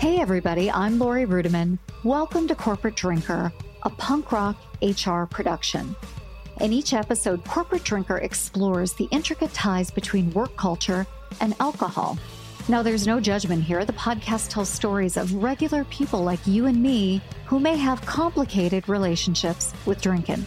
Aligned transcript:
Hey, 0.00 0.18
everybody, 0.18 0.70
I'm 0.70 0.98
Laurie 0.98 1.26
Ruettimann. 1.26 1.78
Welcome 2.04 2.48
to 2.48 2.54
Corporate 2.54 2.96
Drinker, 2.96 3.52
a 3.82 3.90
punk 3.90 4.32
rock 4.32 4.56
HR 4.80 5.24
production. 5.24 5.94
In 6.62 6.72
each 6.72 6.94
episode, 6.94 7.44
Corporate 7.44 7.84
Drinker 7.84 8.16
explores 8.16 8.94
the 8.94 9.08
intricate 9.10 9.52
ties 9.52 9.90
between 9.90 10.32
work 10.32 10.56
culture 10.56 11.06
and 11.42 11.54
alcohol. 11.60 12.16
Now, 12.66 12.82
there's 12.82 13.06
no 13.06 13.20
judgment 13.20 13.62
here. 13.62 13.84
The 13.84 13.92
podcast 13.92 14.48
tells 14.48 14.70
stories 14.70 15.18
of 15.18 15.34
regular 15.34 15.84
people 15.84 16.22
like 16.22 16.46
you 16.46 16.64
and 16.64 16.82
me 16.82 17.20
who 17.44 17.60
may 17.60 17.76
have 17.76 18.00
complicated 18.06 18.88
relationships 18.88 19.74
with 19.84 20.00
drinking. 20.00 20.46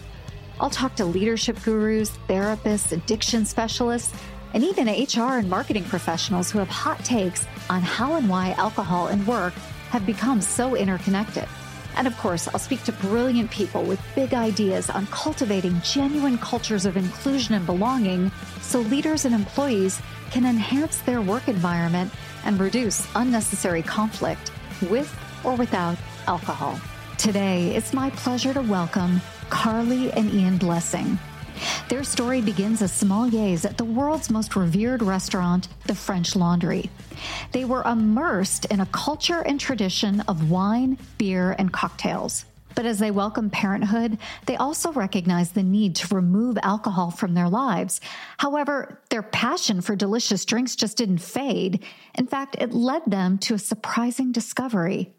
I'll 0.58 0.68
talk 0.68 0.96
to 0.96 1.04
leadership 1.04 1.62
gurus, 1.62 2.10
therapists, 2.28 2.90
addiction 2.90 3.44
specialists, 3.44 4.12
and 4.54 4.62
even 4.64 4.86
HR 4.86 5.38
and 5.38 5.50
marketing 5.50 5.84
professionals 5.84 6.50
who 6.50 6.60
have 6.60 6.68
hot 6.68 7.04
takes 7.04 7.46
on 7.68 7.82
how 7.82 8.14
and 8.14 8.28
why 8.28 8.52
alcohol 8.52 9.08
and 9.08 9.26
work 9.26 9.52
have 9.90 10.06
become 10.06 10.40
so 10.40 10.76
interconnected. 10.76 11.46
And 11.96 12.06
of 12.06 12.16
course, 12.16 12.48
I'll 12.48 12.58
speak 12.58 12.82
to 12.84 12.92
brilliant 12.92 13.50
people 13.50 13.82
with 13.82 14.00
big 14.14 14.32
ideas 14.32 14.90
on 14.90 15.06
cultivating 15.08 15.80
genuine 15.82 16.38
cultures 16.38 16.86
of 16.86 16.96
inclusion 16.96 17.54
and 17.54 17.66
belonging 17.66 18.32
so 18.60 18.80
leaders 18.80 19.24
and 19.24 19.34
employees 19.34 20.00
can 20.30 20.44
enhance 20.46 20.98
their 21.00 21.20
work 21.20 21.48
environment 21.48 22.12
and 22.44 22.58
reduce 22.58 23.06
unnecessary 23.14 23.82
conflict 23.82 24.50
with 24.88 25.12
or 25.44 25.54
without 25.54 25.98
alcohol. 26.26 26.80
Today, 27.18 27.74
it's 27.74 27.92
my 27.92 28.10
pleasure 28.10 28.54
to 28.54 28.62
welcome 28.62 29.20
Carly 29.50 30.12
and 30.12 30.32
Ian 30.32 30.58
Blessing. 30.58 31.18
Their 31.88 32.04
story 32.04 32.40
begins 32.40 32.82
as 32.82 32.92
sommeliers 32.92 33.64
at 33.64 33.76
the 33.76 33.84
world's 33.84 34.30
most 34.30 34.56
revered 34.56 35.02
restaurant, 35.02 35.68
the 35.86 35.94
French 35.94 36.34
Laundry. 36.34 36.90
They 37.52 37.64
were 37.64 37.82
immersed 37.82 38.64
in 38.66 38.80
a 38.80 38.86
culture 38.86 39.40
and 39.40 39.60
tradition 39.60 40.20
of 40.22 40.50
wine, 40.50 40.98
beer, 41.18 41.54
and 41.58 41.72
cocktails. 41.72 42.44
But 42.74 42.86
as 42.86 42.98
they 42.98 43.10
welcome 43.10 43.50
parenthood, 43.50 44.18
they 44.46 44.56
also 44.56 44.92
recognize 44.92 45.52
the 45.52 45.62
need 45.62 45.94
to 45.96 46.14
remove 46.14 46.58
alcohol 46.62 47.10
from 47.10 47.34
their 47.34 47.48
lives. 47.48 48.00
However, 48.38 49.00
their 49.10 49.22
passion 49.22 49.80
for 49.80 49.94
delicious 49.94 50.44
drinks 50.44 50.74
just 50.74 50.96
didn't 50.96 51.18
fade. 51.18 51.84
In 52.16 52.26
fact, 52.26 52.56
it 52.58 52.72
led 52.72 53.02
them 53.06 53.38
to 53.38 53.54
a 53.54 53.58
surprising 53.58 54.32
discovery. 54.32 55.12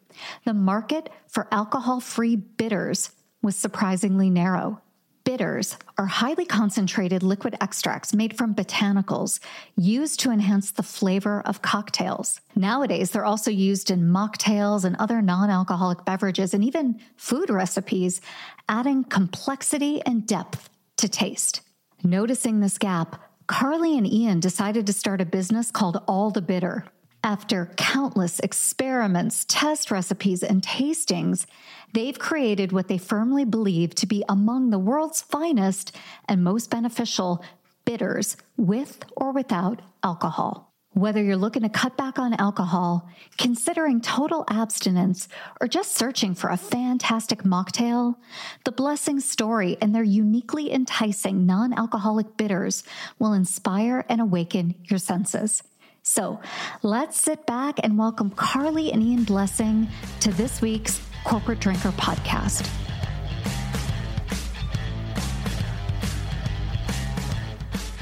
The 0.44 0.54
market 0.54 1.10
for 1.28 1.48
alcohol 1.52 2.00
free 2.00 2.36
bitters 2.36 3.12
was 3.42 3.56
surprisingly 3.56 4.30
narrow. 4.30 4.82
Bitters 5.26 5.76
are 5.98 6.06
highly 6.06 6.46
concentrated 6.46 7.24
liquid 7.24 7.58
extracts 7.60 8.14
made 8.14 8.38
from 8.38 8.54
botanicals 8.54 9.40
used 9.76 10.20
to 10.20 10.30
enhance 10.30 10.70
the 10.70 10.84
flavor 10.84 11.42
of 11.42 11.64
cocktails. 11.64 12.40
Nowadays, 12.56 13.10
they're 13.10 13.26
also 13.26 13.50
used 13.50 13.90
in 13.90 14.04
mocktails 14.04 14.86
and 14.86 14.96
other 14.98 15.24
non 15.24 15.50
alcoholic 15.50 16.06
beverages 16.06 16.54
and 16.54 16.64
even 16.64 17.00
food 17.18 17.50
recipes, 17.50 18.22
adding 18.70 19.04
complexity 19.04 20.00
and 20.06 20.28
depth 20.28 20.70
to 20.98 21.10
taste. 21.10 21.62
Noticing 22.04 22.60
this 22.60 22.78
gap, 22.78 23.20
Carly 23.48 23.98
and 23.98 24.06
Ian 24.06 24.40
decided 24.40 24.86
to 24.86 24.94
start 24.94 25.22
a 25.22 25.26
business 25.26 25.72
called 25.72 26.04
All 26.08 26.30
the 26.30 26.42
Bitter. 26.42 26.86
After 27.26 27.72
countless 27.76 28.40
experiments, 28.42 29.46
test 29.48 29.90
recipes, 29.90 30.44
and 30.44 30.62
tastings, 30.62 31.48
they've 31.92 32.20
created 32.20 32.72
what 32.72 32.88
they 32.88 33.00
firmly 33.00 33.46
believe 33.46 33.96
to 33.96 34.06
be 34.06 34.24
among 34.30 34.70
the 34.70 34.78
world's 34.78 35.24
finest 35.24 35.92
and 36.30 36.44
most 36.44 36.70
beneficial 36.70 37.44
bitters 37.84 38.38
with 38.58 39.04
or 39.18 39.32
without 39.32 39.82
alcohol. 40.04 40.72
Whether 40.94 41.24
you're 41.24 41.36
looking 41.36 41.64
to 41.64 41.70
cut 41.70 41.98
back 41.98 42.20
on 42.20 42.36
alcohol, 42.36 43.10
considering 43.40 44.02
total 44.02 44.46
abstinence, 44.48 45.28
or 45.60 45.68
just 45.68 45.96
searching 45.96 46.36
for 46.36 46.52
a 46.52 46.58
fantastic 46.58 47.42
mocktail, 47.42 48.18
the 48.66 48.72
Blessing 48.72 49.20
story 49.20 49.78
and 49.82 49.96
their 49.96 50.04
uniquely 50.04 50.72
enticing 50.72 51.48
non 51.48 51.74
alcoholic 51.74 52.38
bitters 52.38 52.84
will 53.18 53.34
inspire 53.34 54.06
and 54.10 54.22
awaken 54.22 54.76
your 54.84 55.00
senses. 55.00 55.64
So 56.08 56.40
let's 56.84 57.20
sit 57.20 57.48
back 57.48 57.80
and 57.82 57.98
welcome 57.98 58.30
Carly 58.30 58.92
and 58.92 59.02
Ian 59.02 59.24
Blessing 59.24 59.88
to 60.20 60.32
this 60.34 60.62
week's 60.62 61.02
Corporate 61.24 61.60
Drinker 61.60 61.90
podcast. 61.94 62.68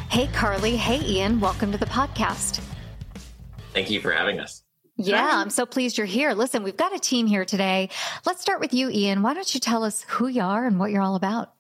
Hey, 0.10 0.28
Carly. 0.34 0.76
Hey, 0.76 1.00
Ian. 1.00 1.40
Welcome 1.40 1.72
to 1.72 1.78
the 1.78 1.86
podcast. 1.86 2.60
Thank 3.74 3.90
you 3.90 4.02
for 4.02 4.12
having 4.12 4.38
us. 4.38 4.64
Yeah, 4.98 5.26
I'm 5.36 5.50
so 5.50 5.66
pleased 5.66 5.98
you're 5.98 6.06
here. 6.06 6.34
Listen, 6.34 6.64
we've 6.64 6.76
got 6.76 6.94
a 6.94 7.00
team 7.00 7.26
here 7.26 7.46
today. 7.46 7.90
Let's 8.26 8.42
start 8.42 8.60
with 8.60 8.74
you, 8.74 8.90
Ian. 8.90 9.22
Why 9.22 9.34
don't 9.34 9.54
you 9.54 9.62
tell 9.62 9.86
us 9.86 10.04
who 10.10 10.28
you 10.28 10.42
are 10.42 10.66
and 10.68 10.78
what 10.78 10.92
you're 10.92 11.02
all 11.02 11.16
about? 11.16 11.54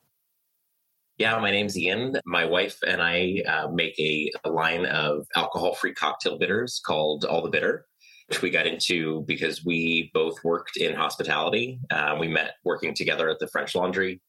Yeah, 1.23 1.39
my 1.39 1.51
name's 1.51 1.77
Ian. 1.77 2.17
My 2.25 2.43
wife 2.43 2.77
and 2.85 3.01
I 3.01 3.41
uh, 3.47 3.69
make 3.69 3.97
a, 3.97 4.29
a, 4.43 4.49
line 4.49 4.85
of 4.85 5.25
alcohol 5.37 5.73
free 5.73 5.93
cocktail 5.93 6.37
bitters 6.37 6.81
called 6.85 7.23
All 7.23 7.41
the 7.41 7.49
Bitter, 7.49 7.85
which 8.27 8.41
we 8.41 8.49
got 8.49 8.67
into 8.67 9.21
because 9.25 9.63
we 9.63 10.11
both 10.13 10.43
worked 10.43 10.75
in 10.75 10.93
hospitality. 10.93 11.79
Uh, 11.89 12.17
we 12.19 12.27
met 12.27 12.55
working 12.65 12.93
together 12.93 13.29
at 13.29 13.39
the 13.39 13.47
French 13.47 13.73
Laundry 13.73 14.19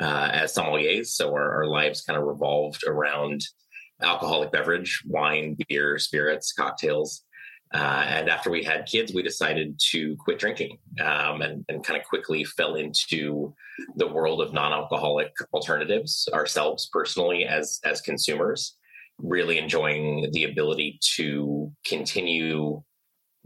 uh, 0.00 0.30
as 0.32 0.52
sommeliers. 0.52 1.06
So 1.06 1.30
our, 1.32 1.58
our 1.58 1.66
lives 1.66 2.02
kind 2.02 2.18
of 2.18 2.26
revolved 2.26 2.82
around 2.84 3.42
alcoholic 4.02 4.50
beverage, 4.50 5.04
wine, 5.06 5.56
beer, 5.68 6.00
spirits, 6.00 6.52
cocktails. 6.52 7.22
Uh, 7.72 8.04
and 8.06 8.28
after 8.28 8.50
we 8.50 8.64
had 8.64 8.86
kids, 8.86 9.14
we 9.14 9.22
decided 9.22 9.78
to 9.78 10.16
quit 10.16 10.38
drinking 10.38 10.78
um, 11.00 11.40
and, 11.40 11.64
and 11.68 11.84
kind 11.84 11.98
of 12.00 12.04
quickly 12.06 12.42
fell 12.42 12.74
into 12.74 13.54
the 13.94 14.08
world 14.08 14.40
of 14.40 14.52
non-alcoholic 14.52 15.32
alternatives 15.52 16.28
ourselves 16.32 16.88
personally 16.92 17.44
as 17.44 17.78
as 17.84 18.00
consumers. 18.00 18.76
Really 19.18 19.58
enjoying 19.58 20.30
the 20.32 20.44
ability 20.44 20.98
to 21.16 21.70
continue 21.86 22.82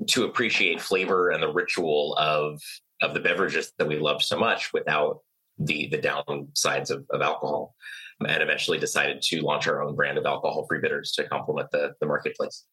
to 0.08 0.24
appreciate 0.24 0.80
flavor 0.80 1.30
and 1.30 1.42
the 1.42 1.52
ritual 1.52 2.14
of 2.18 2.60
of 3.02 3.12
the 3.12 3.20
beverages 3.20 3.72
that 3.78 3.88
we 3.88 3.98
love 3.98 4.22
so 4.22 4.38
much 4.38 4.72
without 4.72 5.18
the 5.58 5.88
the 5.90 5.98
downsides 5.98 6.90
of, 6.90 7.04
of 7.10 7.20
alcohol 7.20 7.74
and 8.26 8.42
eventually 8.42 8.78
decided 8.78 9.20
to 9.20 9.40
launch 9.40 9.66
our 9.66 9.82
own 9.82 9.94
brand 9.94 10.16
of 10.16 10.24
alcohol 10.24 10.64
free 10.68 10.80
bitters 10.80 11.12
to 11.12 11.28
complement 11.28 11.68
the, 11.72 11.92
the 12.00 12.06
marketplace 12.06 12.64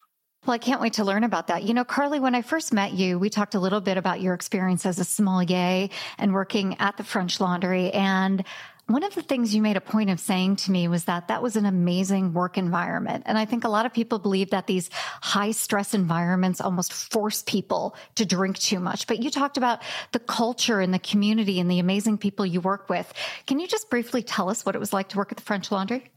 well, 0.44 0.54
I 0.54 0.58
can't 0.58 0.80
wait 0.80 0.94
to 0.94 1.04
learn 1.04 1.22
about 1.22 1.46
that. 1.46 1.62
You 1.62 1.72
know, 1.72 1.84
Carly, 1.84 2.18
when 2.18 2.34
I 2.34 2.42
first 2.42 2.72
met 2.72 2.92
you, 2.92 3.16
we 3.16 3.30
talked 3.30 3.54
a 3.54 3.60
little 3.60 3.80
bit 3.80 3.96
about 3.96 4.20
your 4.20 4.34
experience 4.34 4.84
as 4.84 4.98
a 4.98 5.04
sommelier 5.04 5.88
and 6.18 6.34
working 6.34 6.76
at 6.80 6.96
the 6.96 7.04
French 7.04 7.40
Laundry. 7.40 7.92
And 7.92 8.44
one 8.88 9.04
of 9.04 9.14
the 9.14 9.22
things 9.22 9.54
you 9.54 9.62
made 9.62 9.76
a 9.76 9.80
point 9.80 10.10
of 10.10 10.18
saying 10.18 10.56
to 10.56 10.72
me 10.72 10.88
was 10.88 11.04
that 11.04 11.28
that 11.28 11.44
was 11.44 11.54
an 11.54 11.64
amazing 11.64 12.32
work 12.34 12.58
environment. 12.58 13.22
And 13.26 13.38
I 13.38 13.44
think 13.44 13.62
a 13.62 13.68
lot 13.68 13.86
of 13.86 13.92
people 13.92 14.18
believe 14.18 14.50
that 14.50 14.66
these 14.66 14.90
high 14.92 15.52
stress 15.52 15.94
environments 15.94 16.60
almost 16.60 16.92
force 16.92 17.44
people 17.44 17.94
to 18.16 18.26
drink 18.26 18.58
too 18.58 18.80
much. 18.80 19.06
But 19.06 19.22
you 19.22 19.30
talked 19.30 19.56
about 19.56 19.80
the 20.10 20.18
culture 20.18 20.80
and 20.80 20.92
the 20.92 20.98
community 20.98 21.60
and 21.60 21.70
the 21.70 21.78
amazing 21.78 22.18
people 22.18 22.44
you 22.44 22.60
work 22.60 22.88
with. 22.88 23.12
Can 23.46 23.60
you 23.60 23.68
just 23.68 23.88
briefly 23.88 24.24
tell 24.24 24.50
us 24.50 24.66
what 24.66 24.74
it 24.74 24.80
was 24.80 24.92
like 24.92 25.10
to 25.10 25.18
work 25.18 25.30
at 25.30 25.38
the 25.38 25.44
French 25.44 25.70
Laundry? 25.70 26.11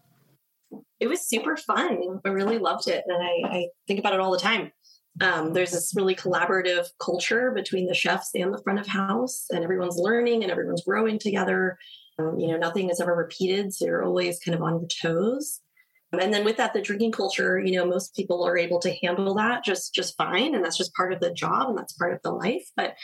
It 1.00 1.08
was 1.08 1.28
super 1.28 1.58
fun. 1.58 2.20
I 2.26 2.30
really 2.30 2.58
loved 2.58 2.88
it. 2.88 3.04
And 3.08 3.22
I, 3.22 3.58
I 3.58 3.68
think 3.88 4.00
about 4.00 4.14
it 4.14 4.20
all 4.20 4.32
the 4.32 4.40
time. 4.40 4.72
Um, 5.22 5.54
there's 5.54 5.72
this 5.72 5.94
really 5.96 6.16
collaborative 6.16 6.88
culture 7.00 7.52
between 7.52 7.88
the 7.88 7.94
chefs 7.94 8.32
and 8.36 8.54
the 8.54 8.62
front 8.64 8.80
of 8.80 8.88
house, 8.88 9.46
and 9.50 9.64
everyone's 9.64 9.98
learning 9.98 10.44
and 10.44 10.52
everyone's 10.52 10.84
growing 10.84 11.20
together. 11.20 11.78
Um, 12.20 12.38
you 12.38 12.48
know, 12.48 12.58
nothing 12.58 12.90
is 12.90 13.00
ever 13.00 13.16
repeated. 13.16 13.74
So 13.74 13.86
you're 13.86 14.04
always 14.04 14.40
kind 14.40 14.56
of 14.56 14.62
on 14.62 14.80
your 14.80 14.90
toes. 15.02 15.62
And 16.14 16.34
then 16.34 16.46
with 16.46 16.58
that, 16.58 16.74
the 16.74 16.82
drinking 16.82 17.12
culture, 17.12 17.60
you 17.60 17.76
know, 17.76 17.86
most 17.86 18.16
people 18.16 18.46
are 18.46 18.58
able 18.58 18.80
to 18.80 18.96
handle 19.04 19.34
that 19.36 19.64
just 19.64 19.94
just 19.94 20.16
fine. 20.18 20.56
And 20.56 20.64
that's 20.64 20.78
just 20.78 20.94
part 20.94 21.14
of 21.14 21.20
the 21.20 21.34
job 21.34 21.70
and 21.70 21.78
that's 21.78 21.94
part 21.94 22.14
of 22.14 22.22
the 22.24 22.32
life. 22.32 22.66
But 22.76 22.96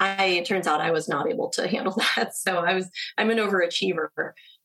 I 0.00 0.26
it 0.26 0.46
turns 0.46 0.66
out 0.66 0.80
I 0.80 0.90
was 0.90 1.08
not 1.08 1.28
able 1.28 1.50
to 1.50 1.66
handle 1.68 2.00
that. 2.16 2.36
So 2.36 2.58
I 2.58 2.74
was 2.74 2.90
I'm 3.18 3.30
an 3.30 3.38
overachiever. 3.38 4.08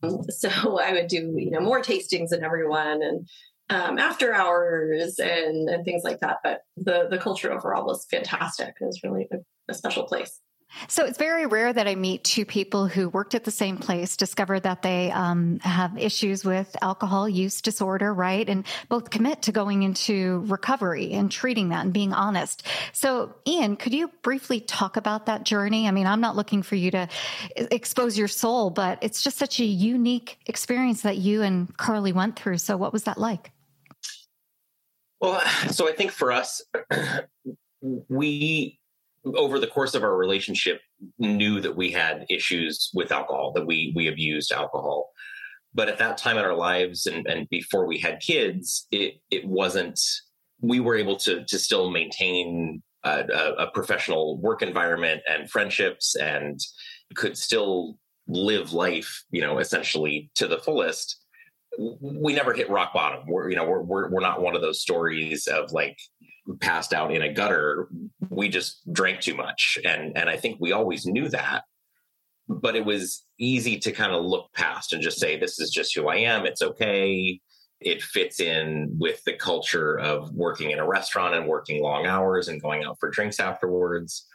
So 0.29 0.79
I 0.79 0.93
would 0.93 1.07
do, 1.07 1.33
you 1.37 1.51
know, 1.51 1.59
more 1.59 1.81
tastings 1.81 2.29
than 2.29 2.43
everyone 2.43 3.01
and 3.01 3.27
um, 3.69 3.99
after 3.99 4.33
hours 4.33 5.19
and, 5.19 5.69
and 5.69 5.85
things 5.85 6.03
like 6.03 6.19
that. 6.19 6.37
But 6.43 6.61
the, 6.75 7.07
the 7.09 7.17
culture 7.17 7.51
overall 7.51 7.85
was 7.85 8.05
fantastic. 8.09 8.75
It 8.79 8.85
was 8.85 9.01
really 9.03 9.27
a, 9.31 9.37
a 9.69 9.73
special 9.73 10.03
place. 10.03 10.39
So 10.87 11.05
it's 11.05 11.17
very 11.17 11.45
rare 11.45 11.71
that 11.71 11.87
I 11.87 11.95
meet 11.95 12.23
two 12.23 12.45
people 12.45 12.87
who 12.87 13.09
worked 13.09 13.35
at 13.35 13.43
the 13.43 13.51
same 13.51 13.77
place, 13.77 14.17
discover 14.17 14.59
that 14.59 14.81
they 14.81 15.11
um, 15.11 15.59
have 15.59 15.97
issues 15.97 16.45
with 16.45 16.75
alcohol 16.81 17.27
use 17.27 17.61
disorder, 17.61 18.13
right? 18.13 18.47
And 18.47 18.65
both 18.89 19.09
commit 19.09 19.43
to 19.43 19.51
going 19.51 19.83
into 19.83 20.43
recovery 20.47 21.11
and 21.13 21.31
treating 21.31 21.69
that 21.69 21.85
and 21.85 21.93
being 21.93 22.13
honest. 22.13 22.65
So, 22.93 23.35
Ian, 23.47 23.75
could 23.75 23.93
you 23.93 24.09
briefly 24.21 24.59
talk 24.59 24.97
about 24.97 25.25
that 25.25 25.43
journey? 25.43 25.87
I 25.87 25.91
mean, 25.91 26.07
I'm 26.07 26.21
not 26.21 26.35
looking 26.35 26.63
for 26.63 26.75
you 26.75 26.91
to 26.91 27.07
expose 27.55 28.17
your 28.17 28.27
soul, 28.27 28.69
but 28.69 28.99
it's 29.01 29.21
just 29.21 29.37
such 29.37 29.59
a 29.59 29.65
unique 29.65 30.39
experience 30.45 31.01
that 31.01 31.17
you 31.17 31.41
and 31.41 31.75
Carly 31.77 32.13
went 32.13 32.37
through. 32.37 32.57
So, 32.57 32.77
what 32.77 32.93
was 32.93 33.03
that 33.03 33.17
like? 33.17 33.51
Well, 35.19 35.39
so 35.69 35.87
I 35.87 35.91
think 35.91 36.11
for 36.11 36.31
us, 36.31 36.63
we 38.09 38.79
over 39.25 39.59
the 39.59 39.67
course 39.67 39.93
of 39.93 40.03
our 40.03 40.15
relationship 40.15 40.81
knew 41.19 41.61
that 41.61 41.75
we 41.75 41.91
had 41.91 42.25
issues 42.29 42.89
with 42.93 43.11
alcohol 43.11 43.51
that 43.53 43.65
we 43.65 43.93
we 43.95 44.07
abused 44.07 44.51
alcohol. 44.51 45.09
But 45.73 45.87
at 45.87 45.99
that 45.99 46.17
time 46.17 46.37
in 46.37 46.43
our 46.43 46.55
lives 46.55 47.05
and, 47.05 47.25
and 47.27 47.47
before 47.49 47.85
we 47.85 47.97
had 47.97 48.19
kids 48.19 48.87
it 48.91 49.15
it 49.29 49.45
wasn't 49.45 49.99
we 50.61 50.79
were 50.79 50.95
able 50.95 51.17
to 51.17 51.45
to 51.45 51.59
still 51.59 51.91
maintain 51.91 52.81
a, 53.03 53.23
a, 53.57 53.71
professional 53.71 54.37
work 54.37 54.61
environment 54.61 55.21
and 55.27 55.49
friendships 55.49 56.15
and 56.15 56.59
could 57.15 57.35
still 57.35 57.97
live 58.27 58.73
life 58.73 59.23
you 59.31 59.41
know 59.41 59.59
essentially 59.59 60.29
to 60.35 60.47
the 60.47 60.59
fullest. 60.59 61.17
We 61.77 62.33
never 62.33 62.53
hit 62.53 62.69
rock 62.69 62.93
bottom. 62.93 63.23
We're 63.27 63.49
you 63.49 63.55
know 63.55 63.65
we're, 63.65 63.81
we're, 63.81 64.09
we're 64.09 64.19
not 64.19 64.41
one 64.41 64.55
of 64.55 64.61
those 64.61 64.81
stories 64.81 65.47
of 65.47 65.71
like 65.71 65.97
passed 66.59 66.93
out 66.93 67.13
in 67.13 67.21
a 67.21 67.31
gutter 67.31 67.87
we 68.29 68.49
just 68.49 68.81
drank 68.91 69.21
too 69.21 69.35
much. 69.35 69.77
And 69.85 70.17
and 70.17 70.29
i 70.29 70.37
think 70.37 70.57
we 70.59 70.71
always 70.71 71.05
knew 71.05 71.29
that 71.29 71.63
but 72.47 72.75
it 72.75 72.85
was 72.85 73.25
easy 73.39 73.77
to 73.79 73.91
kind 73.91 74.11
of 74.11 74.25
look 74.25 74.51
past 74.53 74.93
and 74.93 75.01
just 75.01 75.19
say 75.19 75.37
this 75.37 75.59
is 75.59 75.69
just 75.69 75.95
who 75.95 76.07
i 76.07 76.17
am. 76.17 76.45
It's 76.45 76.61
okay. 76.61 77.39
It 77.79 78.01
fits 78.03 78.39
in 78.39 78.95
with 78.99 79.23
the 79.23 79.33
culture 79.33 79.97
of 79.99 80.31
working 80.33 80.71
in 80.71 80.79
a 80.79 80.87
restaurant 80.87 81.33
and 81.33 81.47
working 81.47 81.81
long 81.81 82.05
hours 82.05 82.47
and 82.47 82.61
going 82.61 82.83
out 82.83 82.97
for 82.99 83.09
drinks 83.09 83.39
afterwards. 83.39 84.27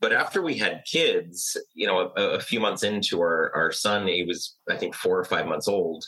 But 0.00 0.12
after 0.12 0.42
we 0.42 0.54
had 0.58 0.84
kids 0.90 1.56
you 1.74 1.86
know 1.86 2.12
a, 2.16 2.22
a 2.22 2.40
few 2.40 2.60
months 2.60 2.82
into 2.82 3.20
our 3.20 3.52
our 3.54 3.72
son 3.72 4.06
he 4.06 4.24
was 4.24 4.56
i 4.68 4.76
think 4.76 4.94
four 4.94 5.18
or 5.18 5.24
five 5.24 5.46
months 5.46 5.68
old 5.68 6.04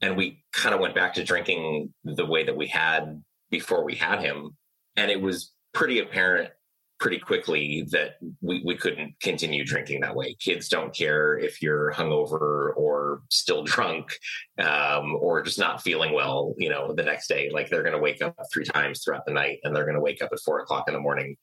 and 0.00 0.16
we 0.16 0.42
kind 0.52 0.74
of 0.74 0.80
went 0.80 0.94
back 0.94 1.14
to 1.14 1.24
drinking 1.24 1.92
the 2.04 2.26
way 2.26 2.44
that 2.44 2.56
we 2.56 2.66
had 2.66 3.22
before 3.50 3.84
we 3.84 3.94
had 3.94 4.20
him 4.20 4.56
and 4.96 5.10
it 5.10 5.20
was 5.20 5.52
pretty 5.72 6.00
apparent 6.00 6.50
pretty 6.98 7.18
quickly 7.18 7.86
that 7.90 8.16
we, 8.40 8.62
we 8.64 8.74
couldn't 8.74 9.14
continue 9.20 9.64
drinking 9.64 10.00
that 10.00 10.14
way. 10.14 10.34
Kids 10.34 10.68
don't 10.68 10.94
care 10.94 11.36
if 11.36 11.60
you're 11.60 11.92
hungover 11.92 12.74
or 12.76 13.22
still 13.30 13.64
drunk 13.64 14.16
um, 14.58 15.14
or 15.20 15.42
just 15.42 15.58
not 15.58 15.82
feeling 15.82 16.14
well, 16.14 16.54
you 16.56 16.70
know, 16.70 16.94
the 16.94 17.02
next 17.02 17.28
day. 17.28 17.50
Like 17.52 17.68
they're 17.68 17.82
going 17.82 17.92
to 17.94 18.00
wake 18.00 18.22
up 18.22 18.34
three 18.52 18.64
times 18.64 19.02
throughout 19.04 19.26
the 19.26 19.32
night 19.32 19.58
and 19.62 19.76
they're 19.76 19.84
going 19.84 19.96
to 19.96 20.00
wake 20.00 20.22
up 20.22 20.30
at 20.32 20.40
four 20.40 20.60
o'clock 20.60 20.84
in 20.88 20.94
the 20.94 21.00
morning 21.00 21.36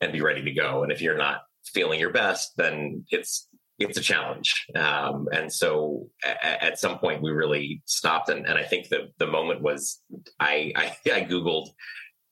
and 0.00 0.12
be 0.12 0.20
ready 0.20 0.42
to 0.44 0.52
go. 0.52 0.84
And 0.84 0.92
if 0.92 1.02
you're 1.02 1.18
not 1.18 1.40
feeling 1.64 1.98
your 1.98 2.12
best, 2.12 2.52
then 2.56 3.04
it's 3.10 3.48
it's 3.80 3.96
a 3.96 4.02
challenge. 4.02 4.66
Um, 4.76 5.26
and 5.32 5.50
so 5.50 6.06
a- 6.22 6.64
at 6.64 6.78
some 6.78 6.98
point 6.98 7.22
we 7.22 7.30
really 7.30 7.82
stopped. 7.86 8.28
And, 8.28 8.46
and 8.46 8.58
I 8.58 8.62
think 8.62 8.88
the, 8.88 9.08
the 9.18 9.26
moment 9.26 9.62
was 9.62 10.02
I, 10.38 10.72
I, 10.76 10.96
I 11.12 11.22
Googled 11.22 11.70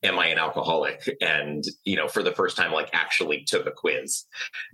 am 0.02 0.18
I 0.18 0.26
an 0.26 0.38
alcoholic? 0.38 1.08
And 1.20 1.64
you 1.84 1.96
know, 1.96 2.08
for 2.08 2.22
the 2.22 2.32
first 2.32 2.56
time, 2.56 2.72
like 2.72 2.90
actually 2.92 3.44
took 3.44 3.66
a 3.66 3.72
quiz. 3.72 4.24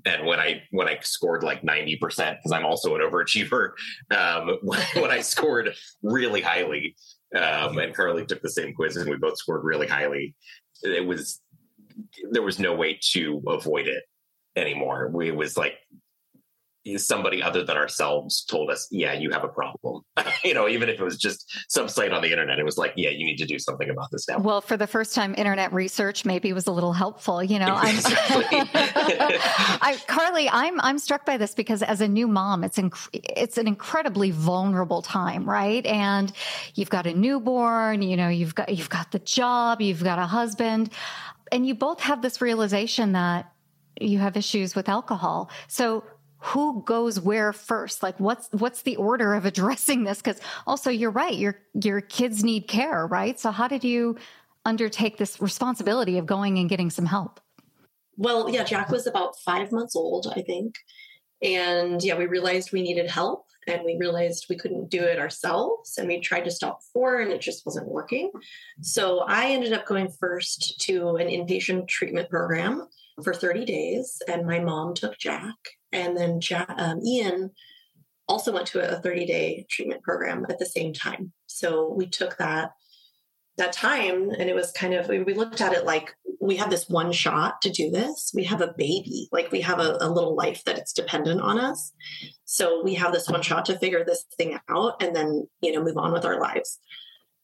And 0.05 0.27
when 0.27 0.41
I 0.41 0.63
when 0.71 0.89
I 0.89 0.99
scored 1.01 1.43
like 1.43 1.65
ninety 1.65 1.97
percent, 1.97 2.39
because 2.39 2.53
I'm 2.53 2.67
also 2.67 2.95
an 2.95 3.03
overachiever, 3.03 3.71
um, 4.11 4.59
when, 4.63 4.81
when 4.95 5.11
I 5.11 5.21
scored 5.21 5.75
really 6.03 6.41
highly, 6.41 6.97
um, 7.37 7.79
and 7.79 7.95
Carly 7.95 8.27
took 8.27 8.43
the 8.43 8.51
same 8.51 8.75
quiz, 8.75 8.97
and 8.97 9.09
we 9.09 9.17
both 9.17 9.39
scored 9.39 9.65
really 9.65 9.87
highly. 9.87 10.35
It 10.83 11.07
was 11.07 11.41
there 12.31 12.43
was 12.43 12.59
no 12.59 12.75
way 12.75 12.99
to 13.13 13.43
avoid 13.47 13.87
it 13.87 14.03
anymore. 14.57 15.11
We 15.13 15.31
was 15.31 15.57
like 15.57 15.75
somebody 16.97 17.43
other 17.43 17.65
than 17.65 17.77
ourselves 17.77 18.45
told 18.45 18.71
us, 18.71 18.87
yeah, 18.91 19.13
you 19.13 19.31
have 19.31 19.45
a 19.45 19.49
problem. 19.49 20.03
you 20.45 20.55
know, 20.55 20.69
even 20.69 20.89
if 20.89 21.01
it 21.01 21.05
was 21.05 21.17
just 21.17 21.51
some 21.69 21.89
site 21.89 22.13
on 22.13 22.23
the 22.23 22.31
internet, 22.31 22.59
it 22.59 22.65
was 22.65 22.77
like, 22.77 22.93
yeah, 22.97 23.11
you 23.11 23.25
need 23.25 23.37
to 23.37 23.47
do 23.47 23.59
something 23.59 23.89
about 23.89 24.11
this 24.11 24.29
now. 24.29 24.39
Well, 24.39 24.61
for 24.61 24.77
the 24.77 24.87
first 24.87 25.15
time, 25.15 25.35
internet 25.37 25.73
research 25.73 26.25
maybe 26.25 26.53
was 26.53 26.67
a 26.67 26.73
little 26.73 26.93
helpful. 26.93 27.43
You 27.43 27.59
know, 27.59 27.75
I'm, 27.75 27.97
I, 28.75 29.99
Carly, 30.07 30.49
I'm 30.49 30.81
I'm 30.81 30.99
struck 30.99 31.25
by 31.25 31.37
this 31.37 31.55
because 31.55 31.83
as 31.83 32.01
a 32.01 32.09
new 32.09 32.29
mom, 32.29 32.65
it's 32.65 32.79
inc- 32.79 33.09
it's 33.13 33.59
an 33.59 33.67
incredibly 33.67 34.31
vulnerable 34.31 35.03
time, 35.03 35.49
right? 35.49 35.85
And 35.87 36.33
you've 36.75 36.91
got 36.91 37.07
a 37.07 37.15
newborn, 37.15 38.03
you 38.03 38.17
know, 38.17 38.29
you've 38.29 38.55
got 38.55 38.75
you've 38.75 38.91
got 38.91 39.11
the 39.11 39.19
job, 39.21 39.81
you've 39.81 40.05
got 40.05 40.19
a 40.19 40.27
husband, 40.27 40.91
and 41.51 41.67
you 41.67 41.75
both 41.75 42.01
have 42.01 42.23
this 42.23 42.41
realization 42.41 43.13
that 43.13 43.51
you 44.01 44.19
have 44.19 44.37
issues 44.37 44.75
with 44.75 44.89
alcohol. 44.89 45.51
So 45.69 46.05
who 46.45 46.83
goes 46.83 47.19
where 47.19 47.55
first? 47.55 48.03
Like 48.03 48.21
what's 48.21 48.49
what's 48.53 48.83
the 48.83 48.97
order 48.97 49.33
of 49.35 49.47
addressing 49.47 50.05
this? 50.05 50.19
Because 50.19 50.41
also 50.67 50.91
you're 50.91 51.11
right 51.11 51.35
your 51.35 51.59
your 51.83 52.03
kids 52.03 52.45
need 52.45 52.69
care 52.69 53.07
right? 53.07 53.41
So 53.41 53.51
how 53.51 53.67
did 53.67 53.83
you 53.83 54.17
undertake 54.67 55.17
this 55.17 55.41
responsibility 55.41 56.19
of 56.19 56.27
going 56.27 56.59
and 56.59 56.69
getting 56.69 56.91
some 56.91 57.07
help? 57.07 57.41
Well 58.19 58.51
yeah 58.51 58.63
jack 58.63 58.91
was 58.91 59.07
about 59.07 59.39
five 59.39 59.73
months 59.73 59.97
old 59.97 60.33
i 60.37 60.43
think. 60.43 60.77
And 61.43 62.03
yeah 62.03 62.17
we 62.17 62.27
realized 62.27 62.73
we 62.73 62.83
needed 62.83 63.11
help 63.11 63.47
and 63.67 63.83
we 63.83 63.97
realized 63.99 64.45
we 64.51 64.59
couldn't 64.59 64.91
do 64.91 65.01
it 65.01 65.19
ourselves 65.19 65.97
and 65.97 66.07
we 66.07 66.21
tried 66.21 66.45
to 66.45 66.51
stop 66.51 66.81
before 66.81 67.21
and 67.21 67.33
it 67.33 67.41
just 67.41 67.65
wasn't 67.65 67.89
working. 67.89 68.31
So 68.83 69.21
i 69.21 69.51
ended 69.51 69.73
up 69.73 69.87
going 69.87 70.11
first 70.21 70.79
to 70.83 71.17
an 71.17 71.29
inpatient 71.29 71.89
treatment 71.89 72.29
program 72.29 72.87
for 73.23 73.33
30 73.33 73.65
days 73.65 74.21
and 74.29 74.47
my 74.47 74.59
mom 74.59 74.93
took 74.93 75.17
jack 75.17 75.55
and 75.95 76.17
then 76.17 76.41
um, 76.77 77.01
Ian 77.05 77.51
also 78.29 78.53
went 78.53 78.67
to 78.69 78.97
a 78.97 79.01
30 79.01 79.27
day 79.27 79.67
treatment 79.71 80.03
program 80.03 80.47
at 80.49 80.59
the 80.59 80.67
same 80.67 80.93
time. 80.93 81.33
So 81.47 81.93
we 81.97 82.07
took 82.07 82.37
that 82.39 82.73
that 83.57 83.73
time 83.73 84.31
and 84.31 84.51
it 84.51 84.55
was 84.55 84.73
kind 84.73 84.95
of 84.95 85.09
we 85.09 85.33
looked 85.33 85.61
at 85.61 85.73
it 85.73 85.85
like 85.85 86.13
we 86.41 86.57
have 86.57 86.71
this 86.71 86.89
one 86.89 87.13
shot 87.13 87.63
to 87.63 87.71
do 87.71 87.89
this. 87.89 88.33
We 88.35 88.45
have 88.45 88.61
a 88.61 88.75
baby 88.77 89.29
like 89.31 89.53
we 89.53 89.61
have 89.61 89.79
a, 89.79 89.97
a, 90.01 90.11
little 90.11 90.35
life 90.35 90.65
that 90.65 90.77
it's 90.77 90.93
dependent 90.93 91.41
on 91.41 91.61
us. 91.61 91.93
So 92.45 92.83
we 92.83 92.95
have 92.95 93.13
this 93.13 93.29
one 93.29 93.43
shot 93.43 93.65
to 93.67 93.79
figure 93.79 94.05
this 94.05 94.25
thing 94.37 94.59
out 94.69 95.01
and 95.01 95.15
then 95.15 95.49
you 95.61 95.73
know 95.73 95.85
move 95.85 95.97
on 95.97 96.13
with 96.13 96.25
our 96.25 96.41
lives. 96.41 96.81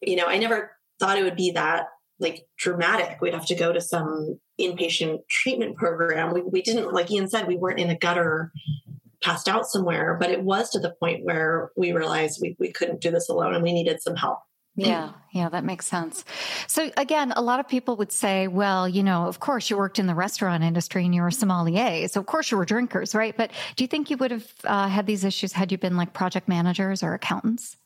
You 0.01 0.17
know 0.17 0.27
i 0.27 0.39
never 0.39 0.73
thought 0.99 1.19
it 1.19 1.25
would 1.25 1.37
be 1.37 1.53
that 1.53 1.87
like 2.21 2.47
dramatic 2.59 3.21
we'd 3.21 3.35
have 3.35 3.47
to 3.47 3.55
go 3.55 3.73
to 3.73 3.81
some 3.81 4.39
inpatient 4.61 5.27
treatment 5.29 5.77
program. 5.77 6.33
We, 6.33 6.43
we 6.43 6.63
didn't, 6.63 6.93
like 6.93 7.11
Ian 7.11 7.29
said, 7.29 7.47
we 7.47 7.57
weren't 7.57 7.81
in 7.81 7.91
a 7.91 7.97
gutter 7.97 8.53
passed 9.23 9.49
out 9.49 9.67
somewhere, 9.67 10.17
but 10.19 10.31
it 10.31 10.43
was 10.43 10.71
to 10.71 10.79
the 10.79 10.95
point 11.01 11.25
where 11.25 11.71
we 11.77 11.93
realized 11.93 12.39
we, 12.41 12.57
we 12.59 12.73
couldn't 12.73 13.01
do 13.01 13.11
this 13.11 13.29
alone 13.29 13.55
and 13.55 13.63
we 13.63 13.73
needed 13.73 14.01
some 14.03 14.17
help. 14.17 14.39
Yeah, 14.77 15.11
yeah, 15.33 15.49
that 15.51 15.65
makes 15.65 15.87
sense. 15.87 16.25
So 16.67 16.91
again, 16.97 17.33
a 17.33 17.43
lot 17.43 17.61
of 17.61 17.69
people 17.69 17.97
would 17.97 18.13
say, 18.13 18.49
well, 18.49 18.89
you 18.89 19.03
know, 19.03 19.27
of 19.27 19.41
course 19.41 19.69
you 19.69 19.77
worked 19.77 19.99
in 19.99 20.07
the 20.07 20.15
restaurant 20.15 20.63
industry 20.63 21.05
and 21.05 21.15
you 21.15 21.23
were 21.23 21.31
sommelier, 21.31 22.09
so 22.09 22.21
of 22.21 22.27
course 22.27 22.51
you 22.51 22.57
were 22.57 22.65
drinkers, 22.65 23.15
right? 23.15 23.37
But 23.37 23.51
do 23.77 23.85
you 23.85 23.89
think 23.89 24.09
you 24.09 24.17
would 24.19 24.31
have 24.31 24.47
uh, 24.65 24.89
had 24.89 25.07
these 25.07 25.25
issues 25.25 25.53
had 25.53 25.71
you 25.71 25.77
been 25.77 25.97
like 25.97 26.15
project 26.15 26.49
managers 26.49 27.03
or 27.03 27.13
accountants? 27.13 27.77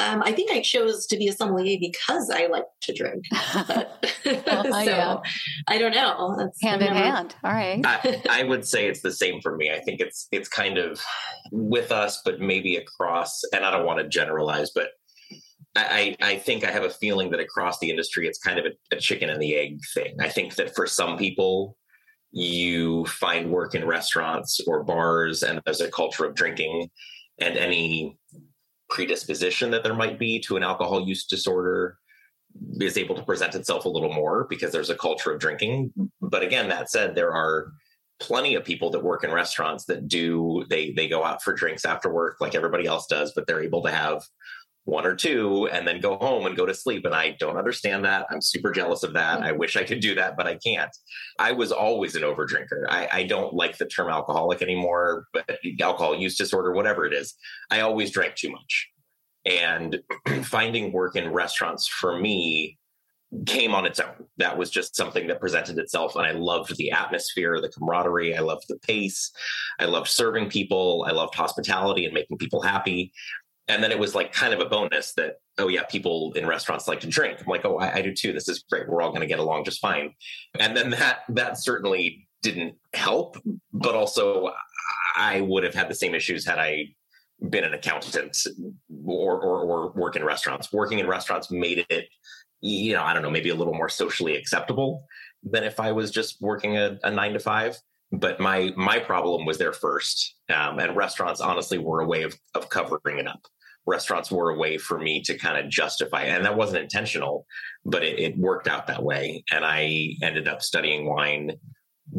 Um, 0.00 0.22
I 0.24 0.32
think 0.32 0.50
I 0.50 0.60
chose 0.60 1.06
to 1.06 1.16
be 1.16 1.28
a 1.28 1.32
sommelier 1.32 1.78
because 1.80 2.28
I 2.28 2.46
like 2.46 2.64
to 2.82 2.92
drink. 2.92 3.24
oh, 3.32 3.86
so 4.24 4.80
yeah. 4.80 5.16
I 5.68 5.78
don't 5.78 5.94
know. 5.94 6.34
That's 6.36 6.60
hand 6.60 6.82
in 6.82 6.92
hand. 6.92 7.36
All 7.44 7.52
right. 7.52 7.80
I, 7.84 8.22
I, 8.28 8.42
would 8.42 8.66
say 8.66 8.88
it's 8.88 9.02
the 9.02 9.12
same 9.12 9.40
for 9.40 9.56
me. 9.56 9.70
I 9.70 9.78
think 9.80 10.00
it's 10.00 10.26
it's 10.32 10.48
kind 10.48 10.78
of 10.78 11.00
with 11.52 11.92
us, 11.92 12.20
but 12.24 12.40
maybe 12.40 12.74
across. 12.76 13.40
And 13.52 13.64
I 13.64 13.70
don't 13.70 13.86
want 13.86 14.00
to 14.00 14.08
generalize, 14.08 14.72
but 14.74 14.88
I, 15.76 16.16
I 16.20 16.36
think 16.36 16.64
I 16.64 16.70
have 16.70 16.84
a 16.84 16.90
feeling 16.90 17.30
that 17.30 17.40
across 17.40 17.78
the 17.78 17.90
industry, 17.90 18.26
it's 18.28 18.38
kind 18.38 18.58
of 18.58 18.66
a, 18.66 18.96
a 18.96 18.98
chicken 18.98 19.28
and 19.28 19.42
the 19.42 19.56
egg 19.56 19.78
thing. 19.92 20.16
I 20.20 20.28
think 20.28 20.54
that 20.56 20.74
for 20.74 20.86
some 20.86 21.16
people, 21.16 21.76
you 22.30 23.06
find 23.06 23.50
work 23.50 23.74
in 23.74 23.86
restaurants 23.86 24.60
or 24.66 24.84
bars, 24.84 25.42
and 25.42 25.60
there's 25.64 25.80
a 25.80 25.90
culture 25.90 26.24
of 26.24 26.34
drinking, 26.34 26.90
and 27.40 27.56
any 27.56 28.18
predisposition 28.88 29.70
that 29.70 29.82
there 29.82 29.94
might 29.94 30.18
be 30.18 30.40
to 30.40 30.56
an 30.56 30.62
alcohol 30.62 31.06
use 31.06 31.26
disorder 31.26 31.98
is 32.80 32.96
able 32.96 33.16
to 33.16 33.22
present 33.22 33.54
itself 33.54 33.84
a 33.84 33.88
little 33.88 34.12
more 34.12 34.46
because 34.48 34.72
there's 34.72 34.90
a 34.90 34.96
culture 34.96 35.32
of 35.32 35.40
drinking. 35.40 35.92
But 36.20 36.42
again, 36.42 36.68
that 36.68 36.90
said, 36.90 37.14
there 37.14 37.32
are 37.32 37.72
plenty 38.20 38.54
of 38.54 38.64
people 38.64 38.90
that 38.90 39.02
work 39.02 39.24
in 39.24 39.32
restaurants 39.32 39.84
that 39.86 40.06
do 40.06 40.64
they 40.70 40.92
they 40.92 41.08
go 41.08 41.24
out 41.24 41.42
for 41.42 41.52
drinks 41.52 41.84
after 41.84 42.12
work 42.12 42.36
like 42.40 42.54
everybody 42.54 42.86
else 42.86 43.06
does, 43.06 43.32
but 43.34 43.46
they're 43.46 43.62
able 43.62 43.82
to 43.82 43.90
have 43.90 44.22
one 44.84 45.06
or 45.06 45.14
two 45.14 45.68
and 45.72 45.88
then 45.88 46.00
go 46.00 46.16
home 46.16 46.46
and 46.46 46.56
go 46.56 46.66
to 46.66 46.74
sleep. 46.74 47.04
And 47.04 47.14
I 47.14 47.36
don't 47.40 47.56
understand 47.56 48.04
that. 48.04 48.26
I'm 48.30 48.42
super 48.42 48.70
jealous 48.70 49.02
of 49.02 49.14
that. 49.14 49.38
Mm-hmm. 49.38 49.46
I 49.46 49.52
wish 49.52 49.76
I 49.76 49.84
could 49.84 50.00
do 50.00 50.14
that, 50.16 50.36
but 50.36 50.46
I 50.46 50.56
can't. 50.56 50.94
I 51.38 51.52
was 51.52 51.72
always 51.72 52.14
an 52.14 52.22
overdrinker. 52.22 52.84
I, 52.88 53.08
I 53.10 53.22
don't 53.24 53.54
like 53.54 53.78
the 53.78 53.86
term 53.86 54.10
alcoholic 54.10 54.60
anymore, 54.60 55.26
but 55.32 55.58
alcohol 55.80 56.14
use 56.14 56.36
disorder, 56.36 56.72
whatever 56.72 57.06
it 57.06 57.14
is, 57.14 57.34
I 57.70 57.80
always 57.80 58.10
drank 58.10 58.34
too 58.34 58.50
much. 58.50 58.90
And 59.46 60.00
finding 60.42 60.92
work 60.92 61.16
in 61.16 61.32
restaurants 61.32 61.88
for 61.88 62.18
me 62.18 62.78
came 63.46 63.74
on 63.74 63.84
its 63.84 63.98
own. 63.98 64.26
That 64.36 64.56
was 64.56 64.70
just 64.70 64.94
something 64.94 65.26
that 65.26 65.40
presented 65.40 65.78
itself. 65.78 66.14
And 66.14 66.24
I 66.24 66.32
loved 66.32 66.76
the 66.76 66.92
atmosphere, 66.92 67.60
the 67.60 67.68
camaraderie. 67.68 68.36
I 68.36 68.40
loved 68.40 68.66
the 68.68 68.78
pace. 68.78 69.32
I 69.80 69.86
loved 69.86 70.08
serving 70.08 70.50
people. 70.50 71.04
I 71.08 71.12
loved 71.12 71.34
hospitality 71.34 72.04
and 72.04 72.14
making 72.14 72.38
people 72.38 72.62
happy 72.62 73.12
and 73.68 73.82
then 73.82 73.90
it 73.90 73.98
was 73.98 74.14
like 74.14 74.32
kind 74.32 74.52
of 74.52 74.60
a 74.60 74.66
bonus 74.66 75.14
that 75.14 75.36
oh 75.58 75.68
yeah 75.68 75.84
people 75.84 76.32
in 76.34 76.46
restaurants 76.46 76.88
like 76.88 77.00
to 77.00 77.06
drink. 77.06 77.40
I'm 77.40 77.46
like 77.46 77.64
oh 77.64 77.78
i, 77.78 77.96
I 77.96 78.02
do 78.02 78.14
too. 78.14 78.32
This 78.32 78.48
is 78.48 78.64
great. 78.70 78.88
We're 78.88 79.02
all 79.02 79.10
going 79.10 79.22
to 79.22 79.26
get 79.26 79.38
along 79.38 79.64
just 79.64 79.80
fine. 79.80 80.14
And 80.58 80.76
then 80.76 80.90
that 80.90 81.20
that 81.30 81.58
certainly 81.58 82.28
didn't 82.42 82.74
help 82.92 83.38
but 83.72 83.94
also 83.94 84.50
i 85.16 85.40
would 85.40 85.64
have 85.64 85.72
had 85.72 85.88
the 85.88 85.94
same 85.94 86.14
issues 86.14 86.44
had 86.44 86.58
i 86.58 86.84
been 87.48 87.64
an 87.64 87.72
accountant 87.72 88.36
or, 89.04 89.40
or, 89.40 89.60
or 89.62 89.92
work 89.92 90.14
in 90.16 90.24
restaurants. 90.24 90.72
Working 90.72 90.98
in 90.98 91.06
restaurants 91.06 91.50
made 91.50 91.84
it 91.88 92.08
you 92.60 92.92
know 92.94 93.02
i 93.02 93.12
don't 93.12 93.22
know 93.22 93.30
maybe 93.30 93.50
a 93.50 93.54
little 93.54 93.74
more 93.74 93.88
socially 93.88 94.36
acceptable 94.36 95.04
than 95.42 95.64
if 95.64 95.78
i 95.78 95.92
was 95.92 96.10
just 96.10 96.40
working 96.40 96.76
a, 96.78 96.98
a 97.02 97.10
nine 97.10 97.32
to 97.32 97.40
five. 97.40 97.78
But 98.12 98.38
my 98.38 98.72
my 98.76 98.98
problem 98.98 99.44
was 99.44 99.58
there 99.58 99.72
first. 99.72 100.36
Um, 100.48 100.78
and 100.78 100.94
restaurants 100.94 101.40
honestly 101.40 101.78
were 101.78 102.00
a 102.00 102.06
way 102.06 102.22
of, 102.22 102.34
of 102.54 102.68
covering 102.68 103.18
it 103.18 103.26
up 103.26 103.40
restaurants 103.86 104.30
were 104.30 104.50
a 104.50 104.58
way 104.58 104.78
for 104.78 104.98
me 104.98 105.20
to 105.22 105.36
kind 105.36 105.58
of 105.58 105.70
justify 105.70 106.22
and 106.22 106.44
that 106.44 106.56
wasn't 106.56 106.82
intentional 106.82 107.46
but 107.84 108.02
it, 108.02 108.18
it 108.18 108.38
worked 108.38 108.68
out 108.68 108.86
that 108.86 109.02
way. 109.02 109.44
And 109.50 109.64
i 109.64 110.16
ended 110.22 110.48
up 110.48 110.62
studying 110.62 111.06
wine 111.06 111.52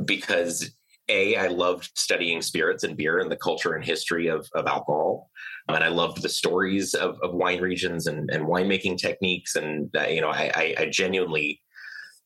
because 0.06 0.72
a 1.10 1.36
i 1.36 1.48
loved 1.48 1.92
studying 1.96 2.42
spirits 2.42 2.84
and 2.84 2.98
beer 2.98 3.20
and 3.20 3.32
the 3.32 3.38
culture 3.38 3.74
and 3.74 3.84
history 3.84 4.28
of, 4.28 4.48
of 4.54 4.68
alcohol. 4.68 5.30
And 5.68 5.84
i 5.84 5.88
loved 5.88 6.22
the 6.22 6.30
stories 6.30 6.94
of, 6.94 7.18
of 7.22 7.34
wine 7.34 7.62
regions 7.62 8.08
and, 8.08 8.30
and 8.30 8.46
winemaking 8.46 8.98
techniques. 8.98 9.56
And 9.56 9.96
uh, 9.96 10.04
you 10.04 10.22
know 10.22 10.30
I, 10.30 10.76
I 10.78 10.86
genuinely 10.86 11.62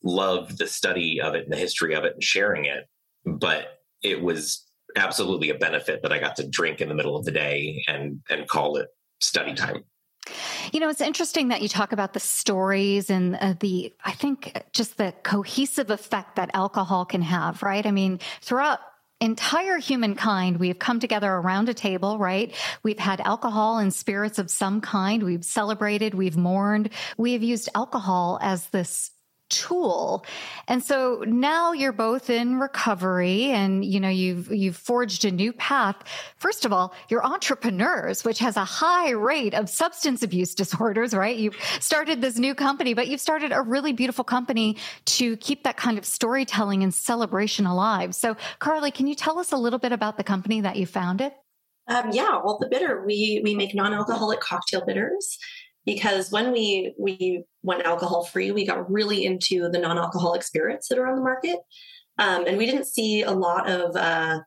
loved 0.02 0.58
the 0.58 0.66
study 0.66 1.20
of 1.20 1.34
it 1.34 1.44
and 1.44 1.52
the 1.52 1.58
history 1.58 1.94
of 1.94 2.04
it 2.04 2.14
and 2.14 2.22
sharing 2.22 2.64
it. 2.64 2.88
But 3.26 3.80
it 4.02 4.22
was 4.22 4.66
absolutely 4.96 5.50
a 5.50 5.54
benefit 5.54 6.00
that 6.02 6.12
I 6.12 6.18
got 6.18 6.36
to 6.36 6.48
drink 6.48 6.80
in 6.80 6.88
the 6.88 6.94
middle 6.94 7.16
of 7.16 7.24
the 7.24 7.30
day 7.30 7.84
and 7.86 8.20
and 8.28 8.48
call 8.48 8.76
it 8.76 8.88
study 9.20 9.54
time. 9.54 9.84
You 10.72 10.80
know, 10.80 10.88
it's 10.88 11.00
interesting 11.00 11.48
that 11.48 11.62
you 11.62 11.68
talk 11.68 11.92
about 11.92 12.12
the 12.12 12.20
stories 12.20 13.10
and 13.10 13.36
uh, 13.36 13.54
the, 13.58 13.92
I 14.04 14.12
think, 14.12 14.62
just 14.72 14.96
the 14.96 15.14
cohesive 15.22 15.90
effect 15.90 16.36
that 16.36 16.50
alcohol 16.54 17.04
can 17.04 17.22
have, 17.22 17.62
right? 17.62 17.84
I 17.84 17.90
mean, 17.90 18.20
throughout 18.40 18.80
entire 19.20 19.78
humankind, 19.78 20.58
we 20.58 20.68
have 20.68 20.78
come 20.78 21.00
together 21.00 21.30
around 21.30 21.68
a 21.68 21.74
table, 21.74 22.18
right? 22.18 22.54
We've 22.82 22.98
had 22.98 23.20
alcohol 23.20 23.78
and 23.78 23.92
spirits 23.92 24.38
of 24.38 24.50
some 24.50 24.80
kind. 24.80 25.22
We've 25.22 25.44
celebrated, 25.44 26.14
we've 26.14 26.36
mourned. 26.36 26.90
We 27.16 27.32
have 27.32 27.42
used 27.42 27.68
alcohol 27.74 28.38
as 28.40 28.66
this 28.68 29.10
tool. 29.50 30.24
And 30.68 30.82
so 30.82 31.22
now 31.26 31.72
you're 31.72 31.92
both 31.92 32.30
in 32.30 32.58
recovery 32.58 33.50
and 33.50 33.84
you 33.84 34.00
know 34.00 34.08
you've 34.08 34.50
you've 34.50 34.76
forged 34.76 35.24
a 35.24 35.30
new 35.30 35.52
path. 35.52 35.96
First 36.36 36.64
of 36.64 36.72
all, 36.72 36.94
you're 37.08 37.24
entrepreneurs, 37.24 38.24
which 38.24 38.38
has 38.38 38.56
a 38.56 38.64
high 38.64 39.10
rate 39.10 39.52
of 39.52 39.68
substance 39.68 40.22
abuse 40.22 40.54
disorders, 40.60 41.12
right? 41.12 41.36
You've 41.36 41.56
started 41.80 42.20
this 42.20 42.38
new 42.38 42.54
company, 42.54 42.94
but 42.94 43.08
you've 43.08 43.20
started 43.20 43.52
a 43.52 43.60
really 43.60 43.92
beautiful 43.92 44.24
company 44.24 44.76
to 45.06 45.36
keep 45.36 45.64
that 45.64 45.76
kind 45.76 45.98
of 45.98 46.04
storytelling 46.04 46.82
and 46.82 46.94
celebration 46.94 47.66
alive. 47.66 48.14
So, 48.14 48.36
Carly, 48.58 48.90
can 48.90 49.06
you 49.06 49.14
tell 49.14 49.38
us 49.38 49.52
a 49.52 49.56
little 49.56 49.78
bit 49.78 49.92
about 49.92 50.16
the 50.16 50.24
company 50.24 50.60
that 50.62 50.76
you 50.76 50.86
founded? 50.86 51.32
Um, 51.88 52.10
yeah, 52.12 52.40
well, 52.44 52.56
the 52.60 52.68
bitter 52.68 53.04
we 53.04 53.40
we 53.42 53.54
make 53.54 53.74
non-alcoholic 53.74 54.40
cocktail 54.40 54.84
bitters 54.84 55.38
because 55.86 56.30
when 56.30 56.52
we 56.52 56.94
we 56.98 57.44
went 57.62 57.84
alcohol 57.84 58.24
free, 58.24 58.50
we 58.50 58.66
got 58.66 58.90
really 58.90 59.24
into 59.24 59.68
the 59.68 59.78
non-alcoholic 59.78 60.42
spirits 60.42 60.88
that 60.88 60.98
are 60.98 61.06
on 61.06 61.16
the 61.16 61.22
market, 61.22 61.58
um, 62.18 62.46
and 62.46 62.58
we 62.58 62.66
didn't 62.66 62.86
see 62.86 63.22
a 63.22 63.32
lot 63.32 63.68
of 63.68 63.96
uh, 63.96 64.40